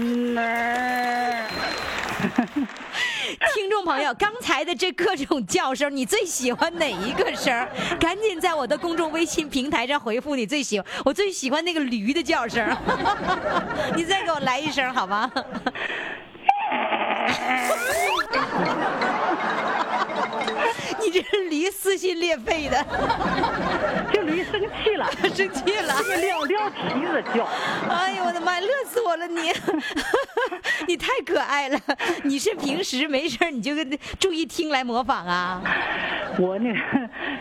[3.55, 7.66] 听众朋友，刚才的这各种叫声，你最喜欢哪一个声？
[7.98, 12.68] 赶紧在我的公众微信平台上回复你最喜欢，我最喜欢那个驴的叫声，
[13.96, 15.31] 你再给我来一声好吗？
[21.51, 22.85] 驴撕心裂肺的，
[24.12, 25.95] 这驴生气了， 生气了。
[26.21, 27.47] 撂撂蹄子叫。
[27.88, 29.53] 哎呦我的妈，乐死我了你！
[30.87, 31.81] 你太可爱了。
[32.25, 33.73] 你是平时没事儿你就
[34.19, 35.62] 注意听来模仿啊？
[36.38, 36.79] 我那个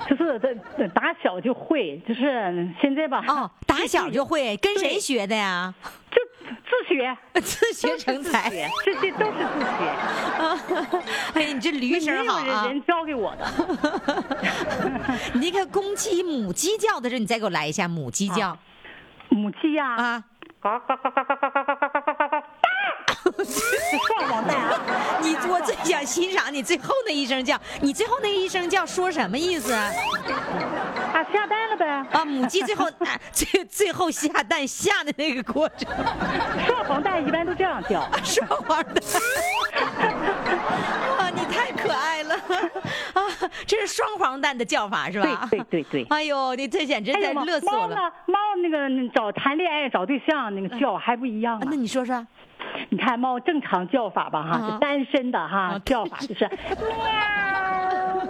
[0.09, 0.39] 就是
[0.77, 3.23] 这打小就会，就是现在吧。
[3.27, 5.73] 哦，打小就会，跟谁学的呀？
[6.11, 8.49] 就自学， 自学成才。
[8.83, 9.87] 这些都是自学，
[10.37, 10.57] 啊，
[11.33, 12.43] 哎呀，你这驴声好啊！
[12.65, 13.45] 人人教给我的。
[15.33, 18.57] 你那个公鸡、母鸡叫的时候，你再给我来一下母鸡叫
[19.29, 20.23] 母鸡呀，啊！
[20.59, 22.26] 嘎嘎嘎嘎嘎嘎嘎嘎嘎嘎嘎嘎
[23.31, 23.43] 嘎，
[24.07, 24.79] 双黄蛋啊！
[25.21, 29.91] 你我最想欣赏你最后那一声叫，你最后那一声叫说什么意思啊？
[31.13, 31.85] 啊，下蛋了呗。
[32.11, 35.89] 啊，母鸡最后啊最最后下蛋下的那个过程，
[36.67, 38.07] 双黄蛋一般都这样叫。
[38.23, 39.03] 双黄蛋。
[41.17, 42.35] 啊，你太可爱了
[43.13, 43.21] 啊！
[43.65, 45.47] 这是双黄蛋的叫法是吧？
[45.49, 47.87] 对对对对哎呦，你这简直在乐死我了。
[47.87, 47.95] 猫呢？
[48.25, 51.75] 猫那个找谈恋爱找对象那个叫还不一样啊那。
[51.75, 52.25] 你说说，
[52.89, 56.57] 你看猫正常叫法吧哈，啊是单身的哈啊叫法就是喵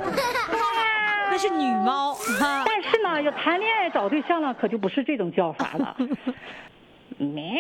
[1.30, 2.65] 那是女猫啊。
[2.65, 5.96] 但是呢，要谈恋爱找对象了，可就不是这种叫法了。
[7.17, 7.54] 喵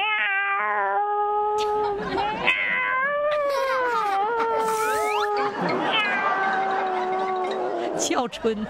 [7.97, 8.55] 叫春。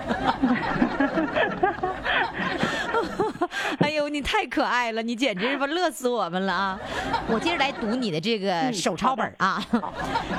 [3.79, 6.79] 哎呦，你太可爱了，你简直是把乐死我们了啊！
[7.27, 9.63] 我接着来读你的这个手抄本啊，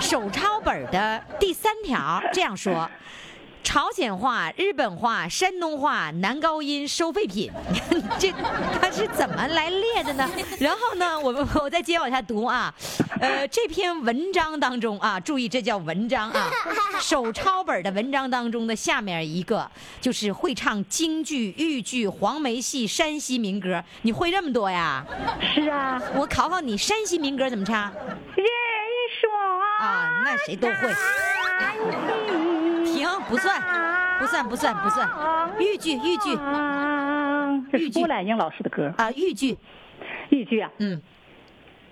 [0.01, 2.89] 手抄本的第三条这样说。
[3.63, 7.51] 朝鲜话、日本话、山东话、男高音收废品，
[8.19, 8.33] 这
[8.81, 10.29] 他是怎么来列的呢？
[10.59, 12.75] 然后呢，我们我再接着往下读啊，
[13.21, 16.51] 呃，这篇文章当中啊，注意这叫文章啊，
[17.01, 25.05] 手抄本的文章当中的下面一个就是会唱京剧、豫剧、黄梅戏、山西民歌，你会这么多呀？
[25.55, 27.93] 是啊，我考考你，山西民歌怎么唱？
[28.35, 28.47] 人
[29.21, 29.31] 说
[29.81, 32.48] 啊那谁都会停，
[33.29, 33.61] 不算，
[34.19, 35.09] 不算，不算，不算。
[35.59, 39.57] 豫剧，豫剧啊，这是豫剧郭兰英老师的歌，啊，豫剧，
[40.31, 40.71] 豫剧啊。
[40.79, 41.01] 嗯，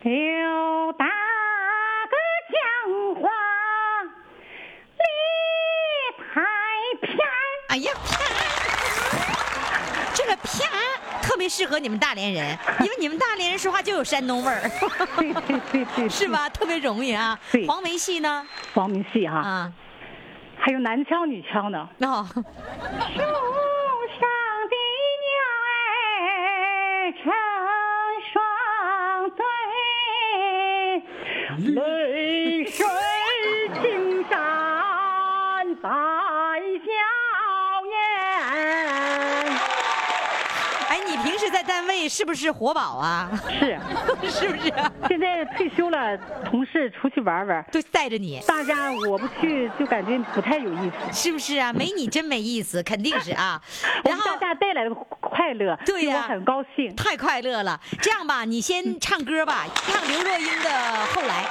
[0.03, 2.17] 刘大哥
[2.53, 2.61] 讲
[3.23, 3.29] 话
[4.99, 5.05] 理
[6.19, 6.41] 太
[7.07, 7.19] 偏，
[7.69, 8.17] 哎呀，啪！
[10.15, 10.49] 这个啪
[11.23, 14.71] 特别适合你们大连人， 因为你们大连人说话就有山东味儿，
[15.19, 16.27] 对对对对，是？
[16.29, 16.49] 吧？
[16.49, 17.67] 特别容易啊对。
[17.67, 18.47] 黄梅戏呢？
[18.75, 19.73] 黄梅戏哈，啊，
[20.67, 21.89] 还有男腔女腔呢。
[22.01, 22.45] 哦，树上
[24.67, 24.75] 的
[25.23, 25.31] 鸟
[25.63, 27.33] 儿成
[28.33, 28.35] 双
[29.31, 29.45] 对，
[31.73, 31.79] 泪
[41.47, 43.31] 哎，你平时在单位是不是活宝啊？
[43.59, 43.79] 是，
[44.29, 44.91] 是不是啊？
[45.09, 51.13] 现在退休了，同事出去玩玩，都带着你，大家我不去就感觉不太有意思。
[51.13, 51.73] 是不是啊？
[51.73, 53.61] 没你真没意思，肯定是啊。
[54.05, 56.95] 我然后们大家带来的快乐，对呀我很高兴。
[56.97, 57.81] 太快乐了。
[58.01, 60.71] 这样吧，你先唱歌吧，唱刘若英的
[61.15, 61.45] 《后来》。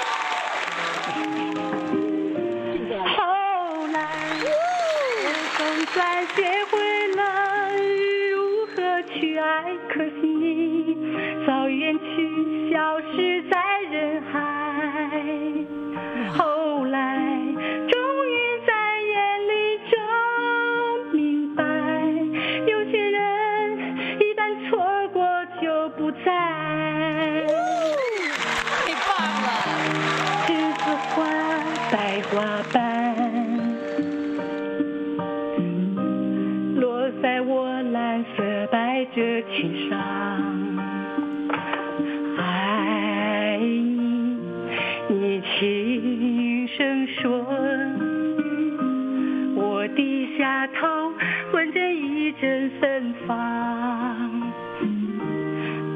[53.06, 54.42] 远方。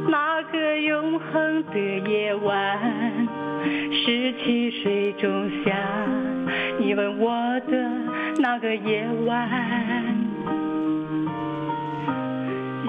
[0.08, 2.80] 那个永恒的夜晚，
[3.91, 5.76] 十七岁仲夏，
[6.80, 7.91] 你吻我的
[8.39, 9.50] 那个夜晚，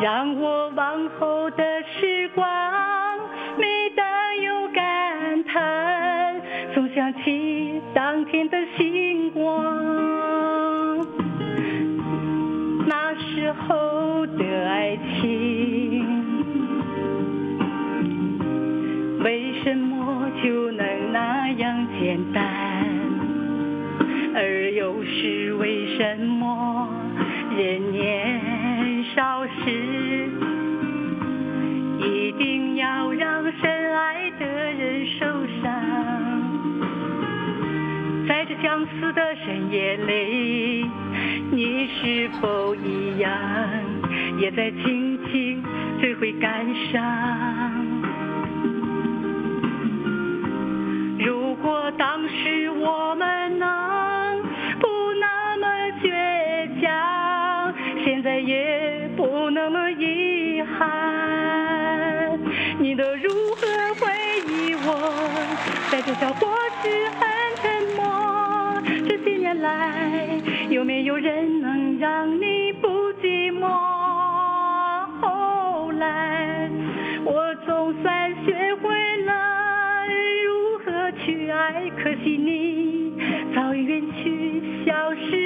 [0.00, 1.64] 让我往后的
[1.98, 2.46] 时光，
[3.58, 4.06] 每当
[4.42, 6.40] 有感叹，
[6.74, 8.89] 总想起当天的星
[26.00, 26.88] 什么
[27.58, 30.30] 人年少时
[31.98, 35.26] 一定要让深爱的人受
[35.60, 35.70] 伤
[38.26, 40.90] 在这相思的深夜里
[41.52, 43.30] 你是否一样
[44.38, 45.62] 也在静静
[46.00, 48.00] 追悔感伤。
[51.18, 52.69] 如果当时
[66.20, 67.64] 在这小伙时很沉
[67.96, 68.02] 默，
[69.08, 72.88] 这些年来有没有人能让你不
[73.22, 73.66] 寂寞？
[75.22, 76.68] 后来
[77.24, 80.04] 我总算学会了
[80.44, 83.14] 如何去爱，可惜你
[83.54, 85.39] 早已远去，消失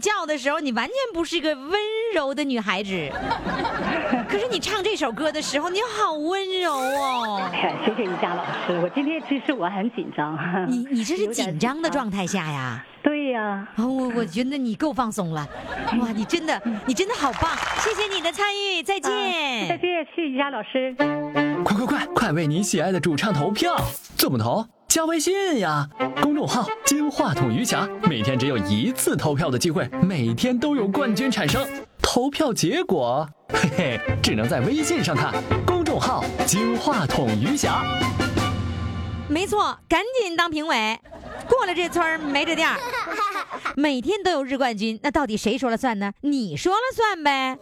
[0.00, 1.72] 叫的时候，你完全不是一个温
[2.14, 3.10] 柔的女孩子。
[4.28, 7.42] 可是你唱这首歌的时候，你好温柔哦。
[7.52, 10.38] 哎， 谢谢瑜伽老师，我今天其实我很紧张。
[10.68, 12.84] 你你这是紧张的状态下呀？
[13.02, 15.48] 对呀、哦，我我觉得你够放松了，
[16.00, 19.10] 哇，你真的你真的好棒，谢谢你的参与，再见。
[19.10, 20.94] 啊再见，谢谢瑜伽老师。
[21.64, 23.74] 快快快，快为你喜爱的主唱投票！
[24.16, 24.66] 怎么投？
[24.90, 25.88] 加微信呀，
[26.20, 31.64] 公众号“金话筒余霞”，每天只有一次投票的机会，每天都有冠军产生。
[32.02, 35.32] 投票结果，嘿嘿，只能在微信上看。
[35.64, 37.84] 公众号“金话筒余霞”。
[39.30, 40.98] 没错，赶紧当评委，
[41.50, 42.78] 过了这村儿没这店儿。
[43.76, 46.12] 每天都有日冠军，那到底谁说了算呢？
[46.22, 47.58] 你说了算呗，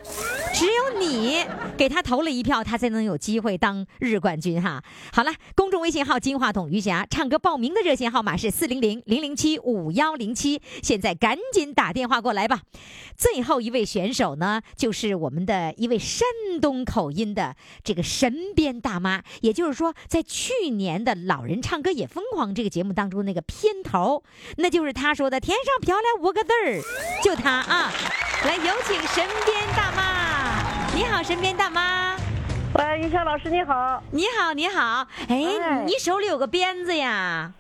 [0.55, 1.45] 只有你
[1.76, 4.82] 给他投了一票，他才能有机会当日冠军哈。
[5.12, 12.62] 好了，公众微信号“金话筒余霞”，唱歌报名的热线号码是四零零零零七五幺零七，现在赶紧打电话过来吧。
[13.16, 16.26] 最后一位选手呢，就是我们的一位山
[16.61, 23.43] 东口音的这个神鞭大妈，也就是说，在去年的《老人唱歌也疯狂》这个节目当中那个
[23.79, 24.22] 片头，
[24.57, 26.81] 那就是他说的“天上飘来五个字儿”，
[27.22, 27.91] 就他啊！
[28.45, 30.95] 来，有请神鞭大妈。
[30.95, 32.16] 你好，神鞭大妈。
[32.74, 34.03] 喂，于霞老师你好。
[34.11, 35.07] 你好，你好。
[35.29, 37.53] 哎，哎你手里有个鞭子呀？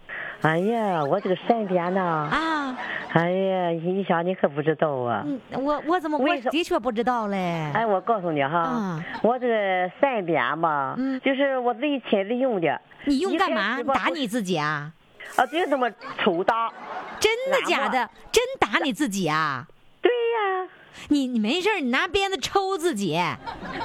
[0.42, 2.00] 哎呀，我这个善变呐，
[2.30, 2.76] 啊，
[3.12, 5.22] 哎呀，于霞你可不知道啊。
[5.24, 7.70] 嗯，我我怎么我的确不知道嘞。
[7.74, 12.80] 哎，我告诉你哈，啊我这个善变嘛，嗯就是我自己亲自用的。
[13.04, 13.78] 你用干嘛？
[13.94, 14.92] 打你自己啊？
[15.36, 15.90] 啊，就这么
[16.22, 16.72] 抽打。
[17.20, 18.08] 真的假的？
[18.32, 19.66] 真打你自己啊？
[20.00, 20.68] 对呀，
[21.08, 23.18] 你你没事你拿鞭子抽自己，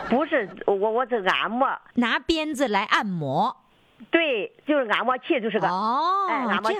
[0.09, 3.62] 不是我我这按摩，拿鞭子来按摩。
[4.11, 5.67] 对，就是按摩器，就是个。
[5.67, 6.77] 哦哎，按摩器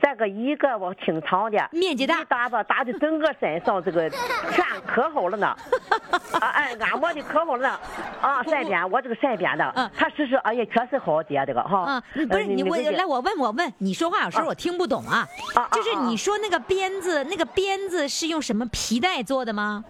[0.00, 4.08] 这个一个我挺长的，面积大一打吧，打的整个身上这个
[4.52, 5.48] 全可好了呢。
[6.40, 7.80] 啊，哎，按摩的可好了呢。
[8.20, 12.02] 啊，善变，我这个善变的嗯，他试试，哎呀，确实好姐这个哈。
[12.14, 15.26] 嗯，不是呃你我来我问我问，你说话有时候我听不懂啊。
[15.72, 19.84] 就是啊你说那个鞭子，那个鞭子是用什么皮带做的吗？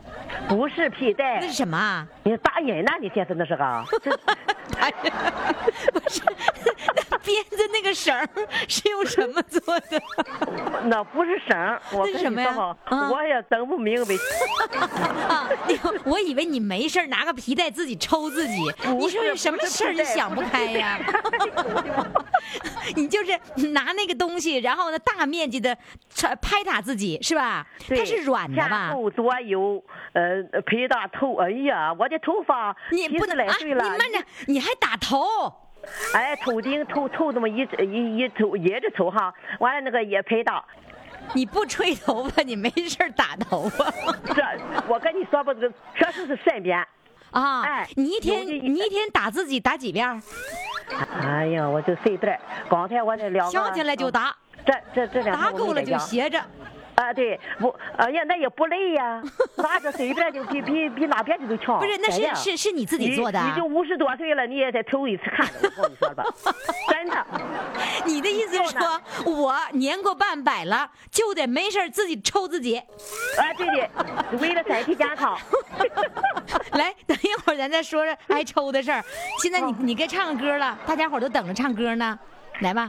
[0.48, 2.06] 不是皮带那是，什么啊？
[2.24, 2.92] 你打人呢？
[3.00, 3.84] 你现在那是个？
[4.02, 4.10] 这
[4.80, 5.12] 哎呀，
[5.92, 6.22] 不是，
[7.24, 8.28] 那鞭子那个绳儿
[8.68, 10.00] 是用什么做的？
[10.84, 12.54] 那不是绳儿，我是什么呀
[12.90, 14.14] 我也整不明白。
[15.28, 15.48] 啊，
[16.04, 18.60] 我以为你没事拿个皮带自己抽自己，
[18.98, 20.98] 你说有什么事儿你想不开呀？
[22.94, 23.32] 你就是
[23.70, 25.76] 拿那个东西，然后呢大面积的
[26.42, 27.66] 拍打自己，是吧？
[27.88, 28.90] 对它是软的前吧？
[28.92, 33.44] 后左右，呃，拍打头，哎呀，我的头发你不能啊！
[33.46, 35.63] 来岁了，你慢着，你还打头。
[36.14, 40.64] 哎，头顶头头这么一一一头掖着头哈，完了那个也拍打，
[41.34, 43.84] 你不吹头发，你没事儿打头发
[44.34, 44.42] 这
[44.88, 46.78] 我跟你说吧，这确实是善变。
[47.30, 47.62] 啊！
[47.62, 50.22] 哎你一天你一天打自己打几遍？
[51.20, 56.40] 哎呀，我就随便，刚才我那两个想起来就打，这这这两打够了就歇着。
[56.96, 59.22] 啊，对，不，哎呀，那也不累呀，
[59.56, 61.78] 拿着随便就比比比哪边的都强。
[61.78, 63.52] 不是，那是是是你自己做的啊。
[63.52, 66.24] 你就五十多岁了，你也得头一次看，我跟你说吧，
[66.90, 67.26] 真的。
[68.04, 72.76] 你的意思是说，我年过半百了，就得没事儿自己抽自己。
[72.76, 75.36] 啊，对的，为了身体健康。
[76.72, 79.02] 来，等一会儿咱再说说挨抽的事儿。
[79.42, 82.18] 现在你哦你该唱个歌了，大家伙儿都等着唱歌呢。
[82.60, 82.88] 来吧，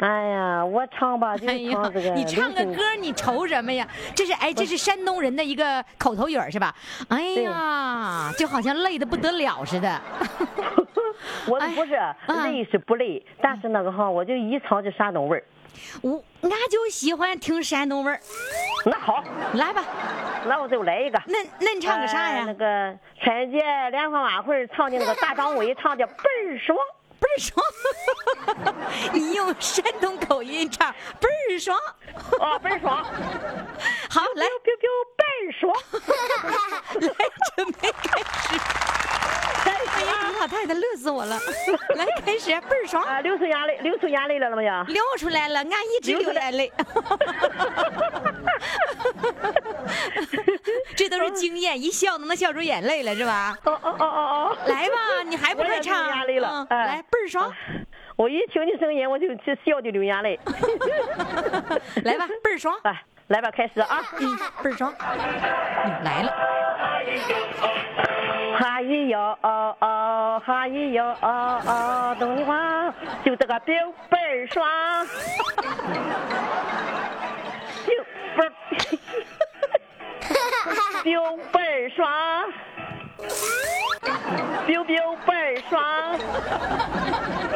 [0.00, 3.86] 哎呀，我唱吧，就唱这个。，你唱个歌，你愁什么呀？
[4.14, 6.74] 这是哎，这是山东人的一个口头语儿是吧？
[7.08, 10.00] 哎呀，就好像累的不得了似的。
[11.46, 11.94] 我哎不是
[12.28, 15.44] 嗯累是不累，但是那个哈，我就一唱就山东味儿。
[16.02, 18.18] 我俺就喜欢听山东味儿。
[18.86, 19.22] 那好，
[19.54, 19.84] 来吧，
[20.46, 21.20] 那我就来一个。
[21.26, 22.44] 那那你唱个啥呃呀？
[22.46, 26.12] 那个春节联欢晚会唱的那个 大张伟唱的倍
[26.48, 26.76] 儿爽。
[27.20, 27.64] 倍儿爽！
[29.12, 31.78] 你用山东口音唱，倍儿爽。
[32.40, 33.04] 啊，倍儿爽！
[34.10, 35.72] 好，来，biu biu 倍儿爽！
[37.00, 37.12] 来，
[37.56, 38.58] 准备开始。
[39.62, 41.38] 哎呀，老太太乐死我了！
[41.96, 44.82] 来，开始，倍儿爽，啊，流出眼泪，流出眼泪了了没有？
[44.84, 46.72] 流出来了，俺一直流眼泪。
[50.96, 51.08] 这
[51.76, 53.56] 一笑都能笑出眼泪来，是吧？
[53.64, 54.56] 哦哦哦哦哦！
[54.66, 56.04] 来吧，你还不快唱？
[56.06, 57.52] 流眼泪了嗯哎来，倍儿爽，
[58.16, 60.38] 我一听你声音，我就就笑的流眼泪。
[62.04, 64.02] 来吧，倍儿爽，来，来吧，开始啊！
[64.18, 66.32] 嗯，倍儿爽，嗯来了。
[68.58, 72.92] 哈咿哟哦哦，哈咿哟哦哦，懂你话，
[73.24, 73.74] 就这个冰
[74.10, 75.06] 倍儿爽，
[77.86, 77.92] 就
[78.36, 78.52] 倍儿，
[81.04, 82.08] 双倍儿爽。
[83.28, 84.96] 爽，表表
[85.26, 85.82] 倍儿爽，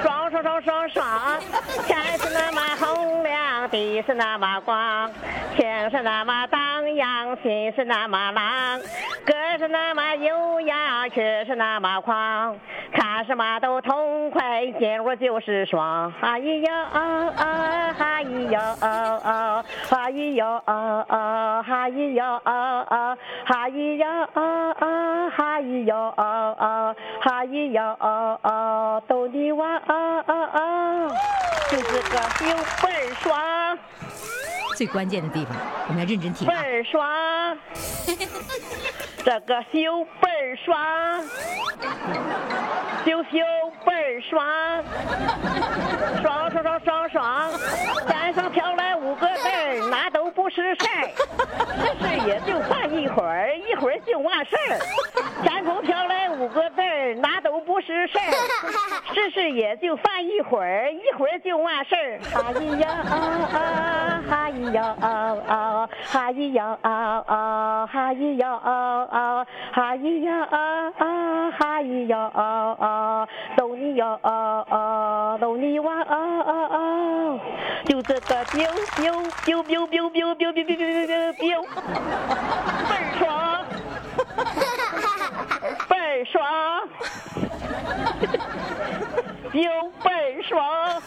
[0.03, 1.41] 爽爽爽爽爽，
[1.87, 5.11] 天是那么红亮，地是那么光，
[5.57, 8.79] 情是那么荡漾，心是那么浪，
[9.25, 12.57] 歌是那么悠扬，曲是那么狂，
[12.93, 16.13] 看什么都痛快，进入就是爽。
[16.21, 31.11] 哈咿呦哦哦，哈咿呦哦哦，哈咿呦哦哦，哈咿呦哦哦，哈咿哟哦哦，哈咿哟哦哦，哈咿哟哦哦，逗你玩哦哦哦，
[31.71, 32.17] 就是个
[32.49, 33.79] 有倍儿爽，
[34.75, 35.57] 最关键的地方，
[35.89, 36.51] 我们要认真听啊！
[36.51, 37.59] 倍儿爽，
[39.25, 41.23] 这个修倍儿爽，
[43.05, 43.39] 修修
[43.85, 44.45] 倍儿爽，
[46.23, 47.51] 爽爽爽爽爽，
[48.09, 51.09] 山上飘来五个字儿，那都不是事儿，
[51.79, 54.81] 是事也就办一会儿，一会儿就完事儿。
[55.45, 62.21] 山风飘来五个字儿，那都不是事儿，是也就办一会儿，一会儿就完事儿。
[62.33, 63.15] 哈咿呀啊
[63.53, 77.39] 啊，哈咿呀啊啊，哈咿呀啊啊，哈咿呀啊啊，哈咿呀啊啊，哈咿呀啊啊，逗你呀啊啊，逗你玩啊啊啊，
[77.87, 81.63] 就这个 biu biu biu biu biu biu biu biu biu biu biu biu，
[82.89, 83.25] 倍儿爽。
[86.25, 86.89] 爽。
[89.63, 89.71] 有
[90.03, 91.03] 倍儿爽，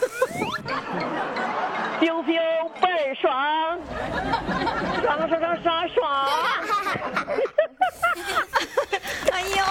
[2.02, 3.80] 有有倍儿爽，
[5.02, 6.28] 爽爽爽爽爽。
[9.34, 9.64] 哎呦，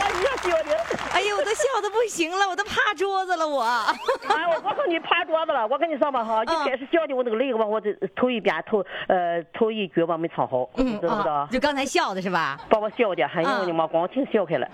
[0.00, 0.72] 哎呀，兄弟，
[1.12, 3.62] 哎呦，我都笑的不行了，我都趴桌子了，我。
[3.62, 5.66] 哎，我告诉你趴桌子了。
[5.66, 11.48] 我跟你说吧哈，一开始笑的我那个泪吧，我这头一边头呃头一句吧没唱好，你知不知道啊？
[11.50, 12.58] 就刚才笑的是吧？
[12.68, 14.66] 把我笑的，哎呀嗯我的妈，光听笑开了。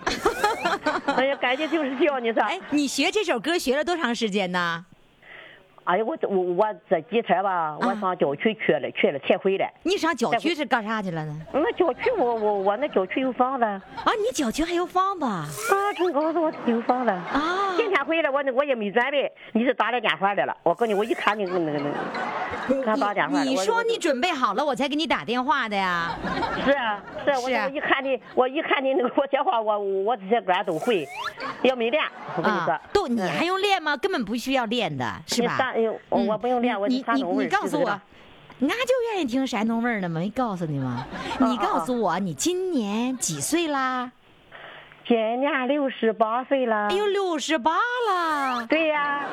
[1.17, 2.43] 哎呀，感觉就是笑，你说。
[2.51, 4.87] 哎，你学这首歌学了多长时间呢？
[5.85, 9.73] 哎呀，我这我我这几天吧，我上郊区去了，去了才回来。
[9.83, 11.37] 你上郊区是干啥去了呢？
[11.53, 15.47] 那郊区我我我那郊区有房子啊，啊，你郊区还有房子啊？
[15.97, 17.11] 真告诉我有房子。
[17.11, 20.55] 啊今天回来我那我也没准备，你是打来电话来了。
[20.63, 21.79] 我告诉你，我一看你那个那个
[22.69, 23.43] 那个，看打电话。
[23.43, 26.15] 你说你准备好了，我才给你打电话的呀。
[26.65, 31.09] 是啊是啊，我一看你，我一看你那个我电话，我我这些歌都会，
[31.63, 32.05] 要没练，
[32.37, 33.97] 我跟你说啊，，都你还用练吗？
[33.97, 35.73] 根本不需要练的，是吧？
[35.89, 41.07] 我我不用练，我你你是山东味儿你告诉我，俺就愿意听山东味儿的嘛，没告诉你吗？
[41.39, 44.11] 哦你告诉我，你今年几岁啦？
[45.09, 46.87] 今年六十八岁了。
[46.89, 47.73] 哎呦，六十八
[48.09, 49.25] 了，对呀，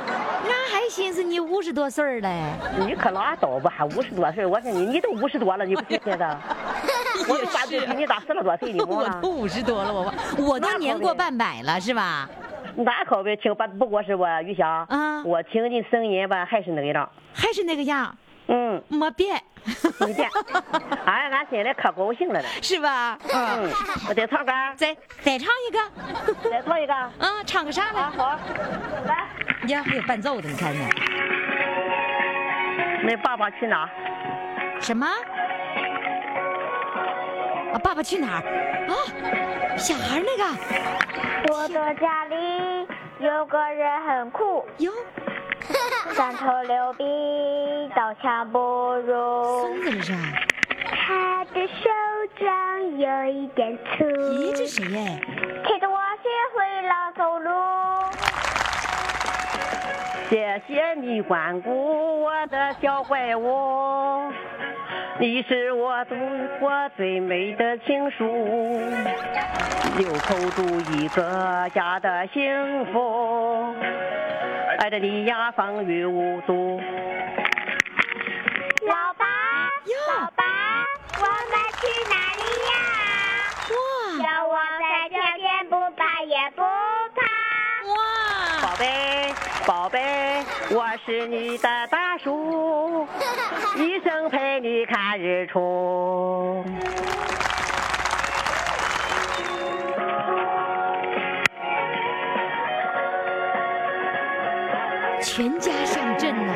[0.43, 2.52] 俺还寻思你五十多岁儿嘞。
[2.80, 6.36] 你可拉倒吧，还五十多岁，我说你你都五十多了，你不信现在？
[7.30, 9.30] 我都八岁，比你大十多岁，你忘了我都？
[9.30, 12.28] 五十多了，我我都年过半百了，是吧？
[12.78, 17.09] 那可别听，不不过是我玉霞，啊我听你声音吧，还是那个样。
[17.34, 18.15] 还是那个样，
[18.47, 19.41] 嗯，没变，
[19.99, 20.30] 没变。
[21.05, 22.47] 哎，俺心里可高兴了呢。
[22.61, 23.17] 是吧？
[23.34, 23.69] 嗯，
[24.09, 25.80] 我再唱歌，再再唱一个，
[26.49, 26.93] 再唱一个。
[27.19, 28.09] 嗯，唱个啥啊，来？
[28.11, 28.39] 好，
[29.05, 29.28] 来，
[29.67, 30.89] 呀，还有伴奏的，你看看。
[33.03, 33.89] 那爸爸去哪？
[34.80, 35.07] 什么？
[37.74, 38.43] 啊，爸爸去哪儿？
[38.88, 38.93] 啊，
[39.78, 42.88] 小孩儿那个我的家里
[43.20, 44.91] 有个人很酷，哟，
[46.13, 47.03] 三头六臂，
[47.95, 49.82] 刀枪不入孙。
[49.84, 50.13] 子这是？
[50.89, 51.89] 他的手
[52.39, 55.20] 掌有一点粗，咦，这谁耶？
[55.63, 57.51] 陪着我学会了走路。
[60.30, 64.30] 谢谢你关顾我的小怪物，
[65.19, 66.15] 你是我读
[66.59, 68.25] 过最美的情书，
[69.97, 73.73] 留口住一个家的幸福，
[74.80, 76.82] 爱着你呀风雨无阻。
[78.86, 79.25] 老爸，
[80.09, 80.43] 老爸，
[81.19, 82.75] 我们去哪里呀？
[83.71, 83.75] 哇
[84.17, 86.61] 有我在这边，不怕也不
[87.15, 87.21] 怕。
[87.88, 87.95] 哇！
[88.61, 88.86] 宝贝，
[89.88, 93.08] 宝贝，我是你的大叔，
[93.80, 96.62] 一生陪你看日出。
[105.22, 106.54] 全家上阵呐！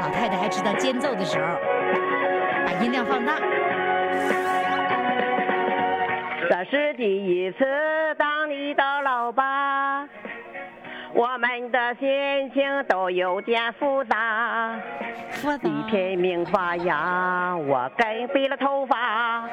[0.00, 1.46] 老太太还知道间奏的时候，
[2.66, 3.34] 把音量放大。
[6.46, 7.64] 这是第一次
[8.64, 10.08] 当你的老爸，
[11.12, 14.80] 我们的心情都有点复杂。
[15.32, 19.46] 复杂一片明发呀，我盖背了头发，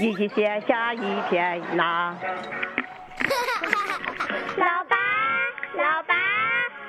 [0.00, 2.16] 一起写下一篇呐。
[4.56, 4.96] 老爸，
[5.76, 6.14] 老爸，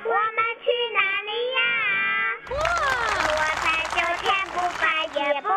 [0.02, 1.60] 我们去哪里呀？
[2.50, 4.82] 我在秋天不怕
[5.20, 5.48] 也不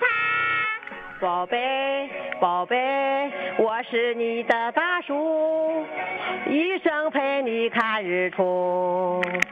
[0.00, 0.02] 怕。
[1.20, 2.10] 宝贝，
[2.42, 2.76] 宝贝，
[3.56, 5.86] 我是你的大叔，
[6.48, 9.22] 一生陪你看日出。
[9.22, 9.46] 我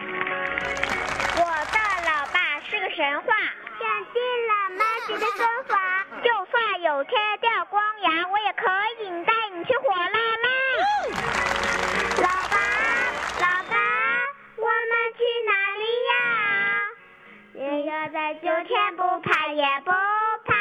[1.38, 3.32] 的老爸是个神话，
[3.78, 8.66] 想尽了 magic 的方法，就算有天掉光牙，我也可
[8.99, 10.49] 以带你去火辣辣。
[12.16, 12.59] 老爸，
[13.38, 13.76] 老爸，
[14.57, 16.18] 我们去哪里呀？
[17.55, 20.59] 人要在秋天不怕也不怕。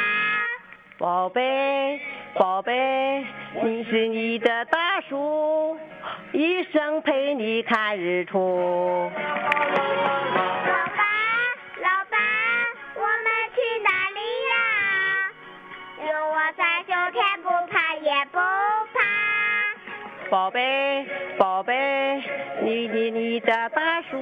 [0.98, 1.98] 宝贝，
[2.34, 3.24] 宝贝，
[3.62, 5.76] 你是你的大树，
[6.32, 9.10] 一生陪你看日出。
[9.10, 9.20] 老
[10.96, 11.02] 爸，
[11.82, 12.16] 老爸，
[12.94, 14.20] 我们去哪里
[14.50, 14.54] 呀？
[16.06, 19.00] 有我在，就天不怕也不怕。
[20.30, 21.06] 宝贝，
[21.36, 22.22] 宝贝，
[22.62, 24.16] 你你你的大树，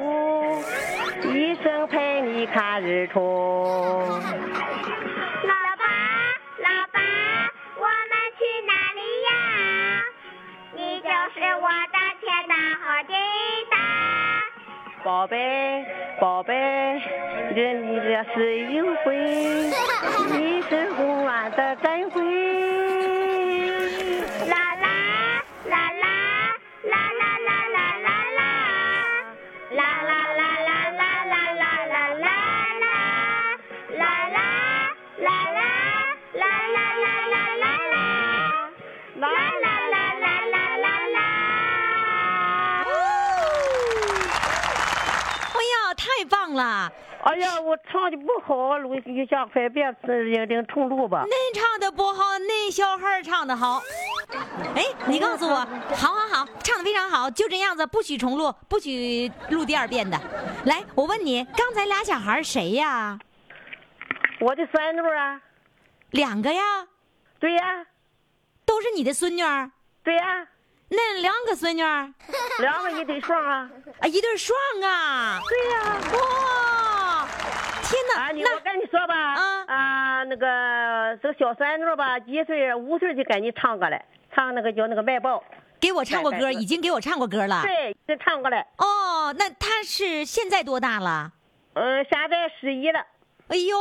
[1.24, 3.18] 一生陪你看日出。
[11.38, 13.14] 是我的天大和地
[13.70, 13.76] 大。
[15.04, 15.86] 宝贝，
[16.20, 17.00] 宝贝，
[17.54, 19.14] 这你这是一回，
[20.36, 22.77] 你是温暖的珍贵。
[46.58, 46.92] 了！
[47.24, 51.24] 哎呀，我唱的不好，录一下快别领领重录吧。
[51.24, 53.80] 恁唱的不好，恁小孩唱的好。
[54.74, 55.54] 哎，你告诉我，
[55.94, 60.18] 好好好，唱的非常好，就这样子，不许重录，不许录第二遍的。
[60.64, 63.18] 来，我问你，刚才俩小孩谁呀？
[64.40, 65.40] 我的孙女啊，
[66.10, 66.62] 两个呀，
[67.40, 67.86] 对呀，
[68.64, 69.70] 都是你的孙女儿。
[70.04, 70.46] 对呀，
[70.90, 72.12] 那两个孙女儿
[72.60, 73.70] 两个一对双啊。
[74.00, 75.40] 啊，一对双啊。
[75.48, 77.28] 对呀、哇，
[77.82, 78.22] 天哪！
[78.22, 85.44] 啊，你那我跟你说吧，啊啊，那个这个小孙女吧，几岁五岁就给你唱过来，唱那个叫那个卖报，
[85.80, 87.62] 给我唱过歌，已经给我唱过歌了。
[87.62, 88.66] 对，就唱过来。
[88.78, 91.32] 哦，那他是现在多大了？
[91.74, 93.00] 嗯，现在十一了。
[93.48, 93.76] 哎呦，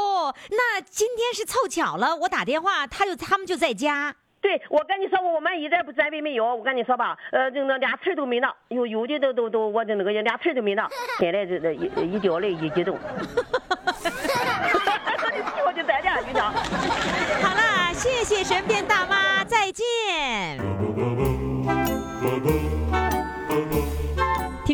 [0.51, 4.16] 那今天是凑巧了，我打电话，他就他们就在家。
[4.48, 6.56] 对，我跟你说，我们一点不准备没有。
[6.56, 10.88] 我跟你说吧，呃，就那俩词都没呢，有有的都都都，我的那个俩词都没呢。
[11.20, 12.98] 现在这这一一掉泪一激动，
[15.66, 16.54] 我就在这局长。
[17.43, 20.58] 好了，谢谢神变大妈，再见。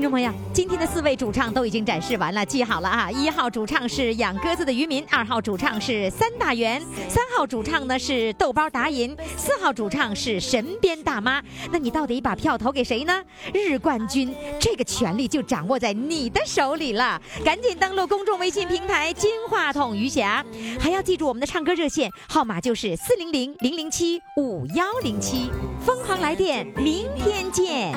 [0.03, 3.09] 众朋友，今天的四位主唱都已经展示完了，记好了啊！
[3.09, 11.41] 一号主唱是养鸽子的渔民，二号主唱是三大元，三号主唱呢是豆包达银，四号主唱是神鞭大妈。
[11.71, 13.23] 那你到底把票投给谁呢？
[13.53, 17.21] 日冠军，这个权利就掌握在你的手里了。
[17.45, 20.45] 赶紧登录公众微信平台“金话筒余霞”，
[20.81, 25.49] 还要记住我们的唱歌热线号码就是四零零零零七五幺零七。
[25.85, 27.93] 疯狂来电，明天见。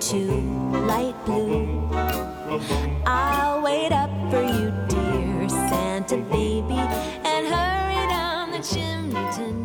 [0.00, 0.18] To
[0.86, 1.88] light blue.
[3.06, 6.78] I'll wait up for you, dear Santa baby,
[7.24, 9.57] and hurry down the chimney tonight.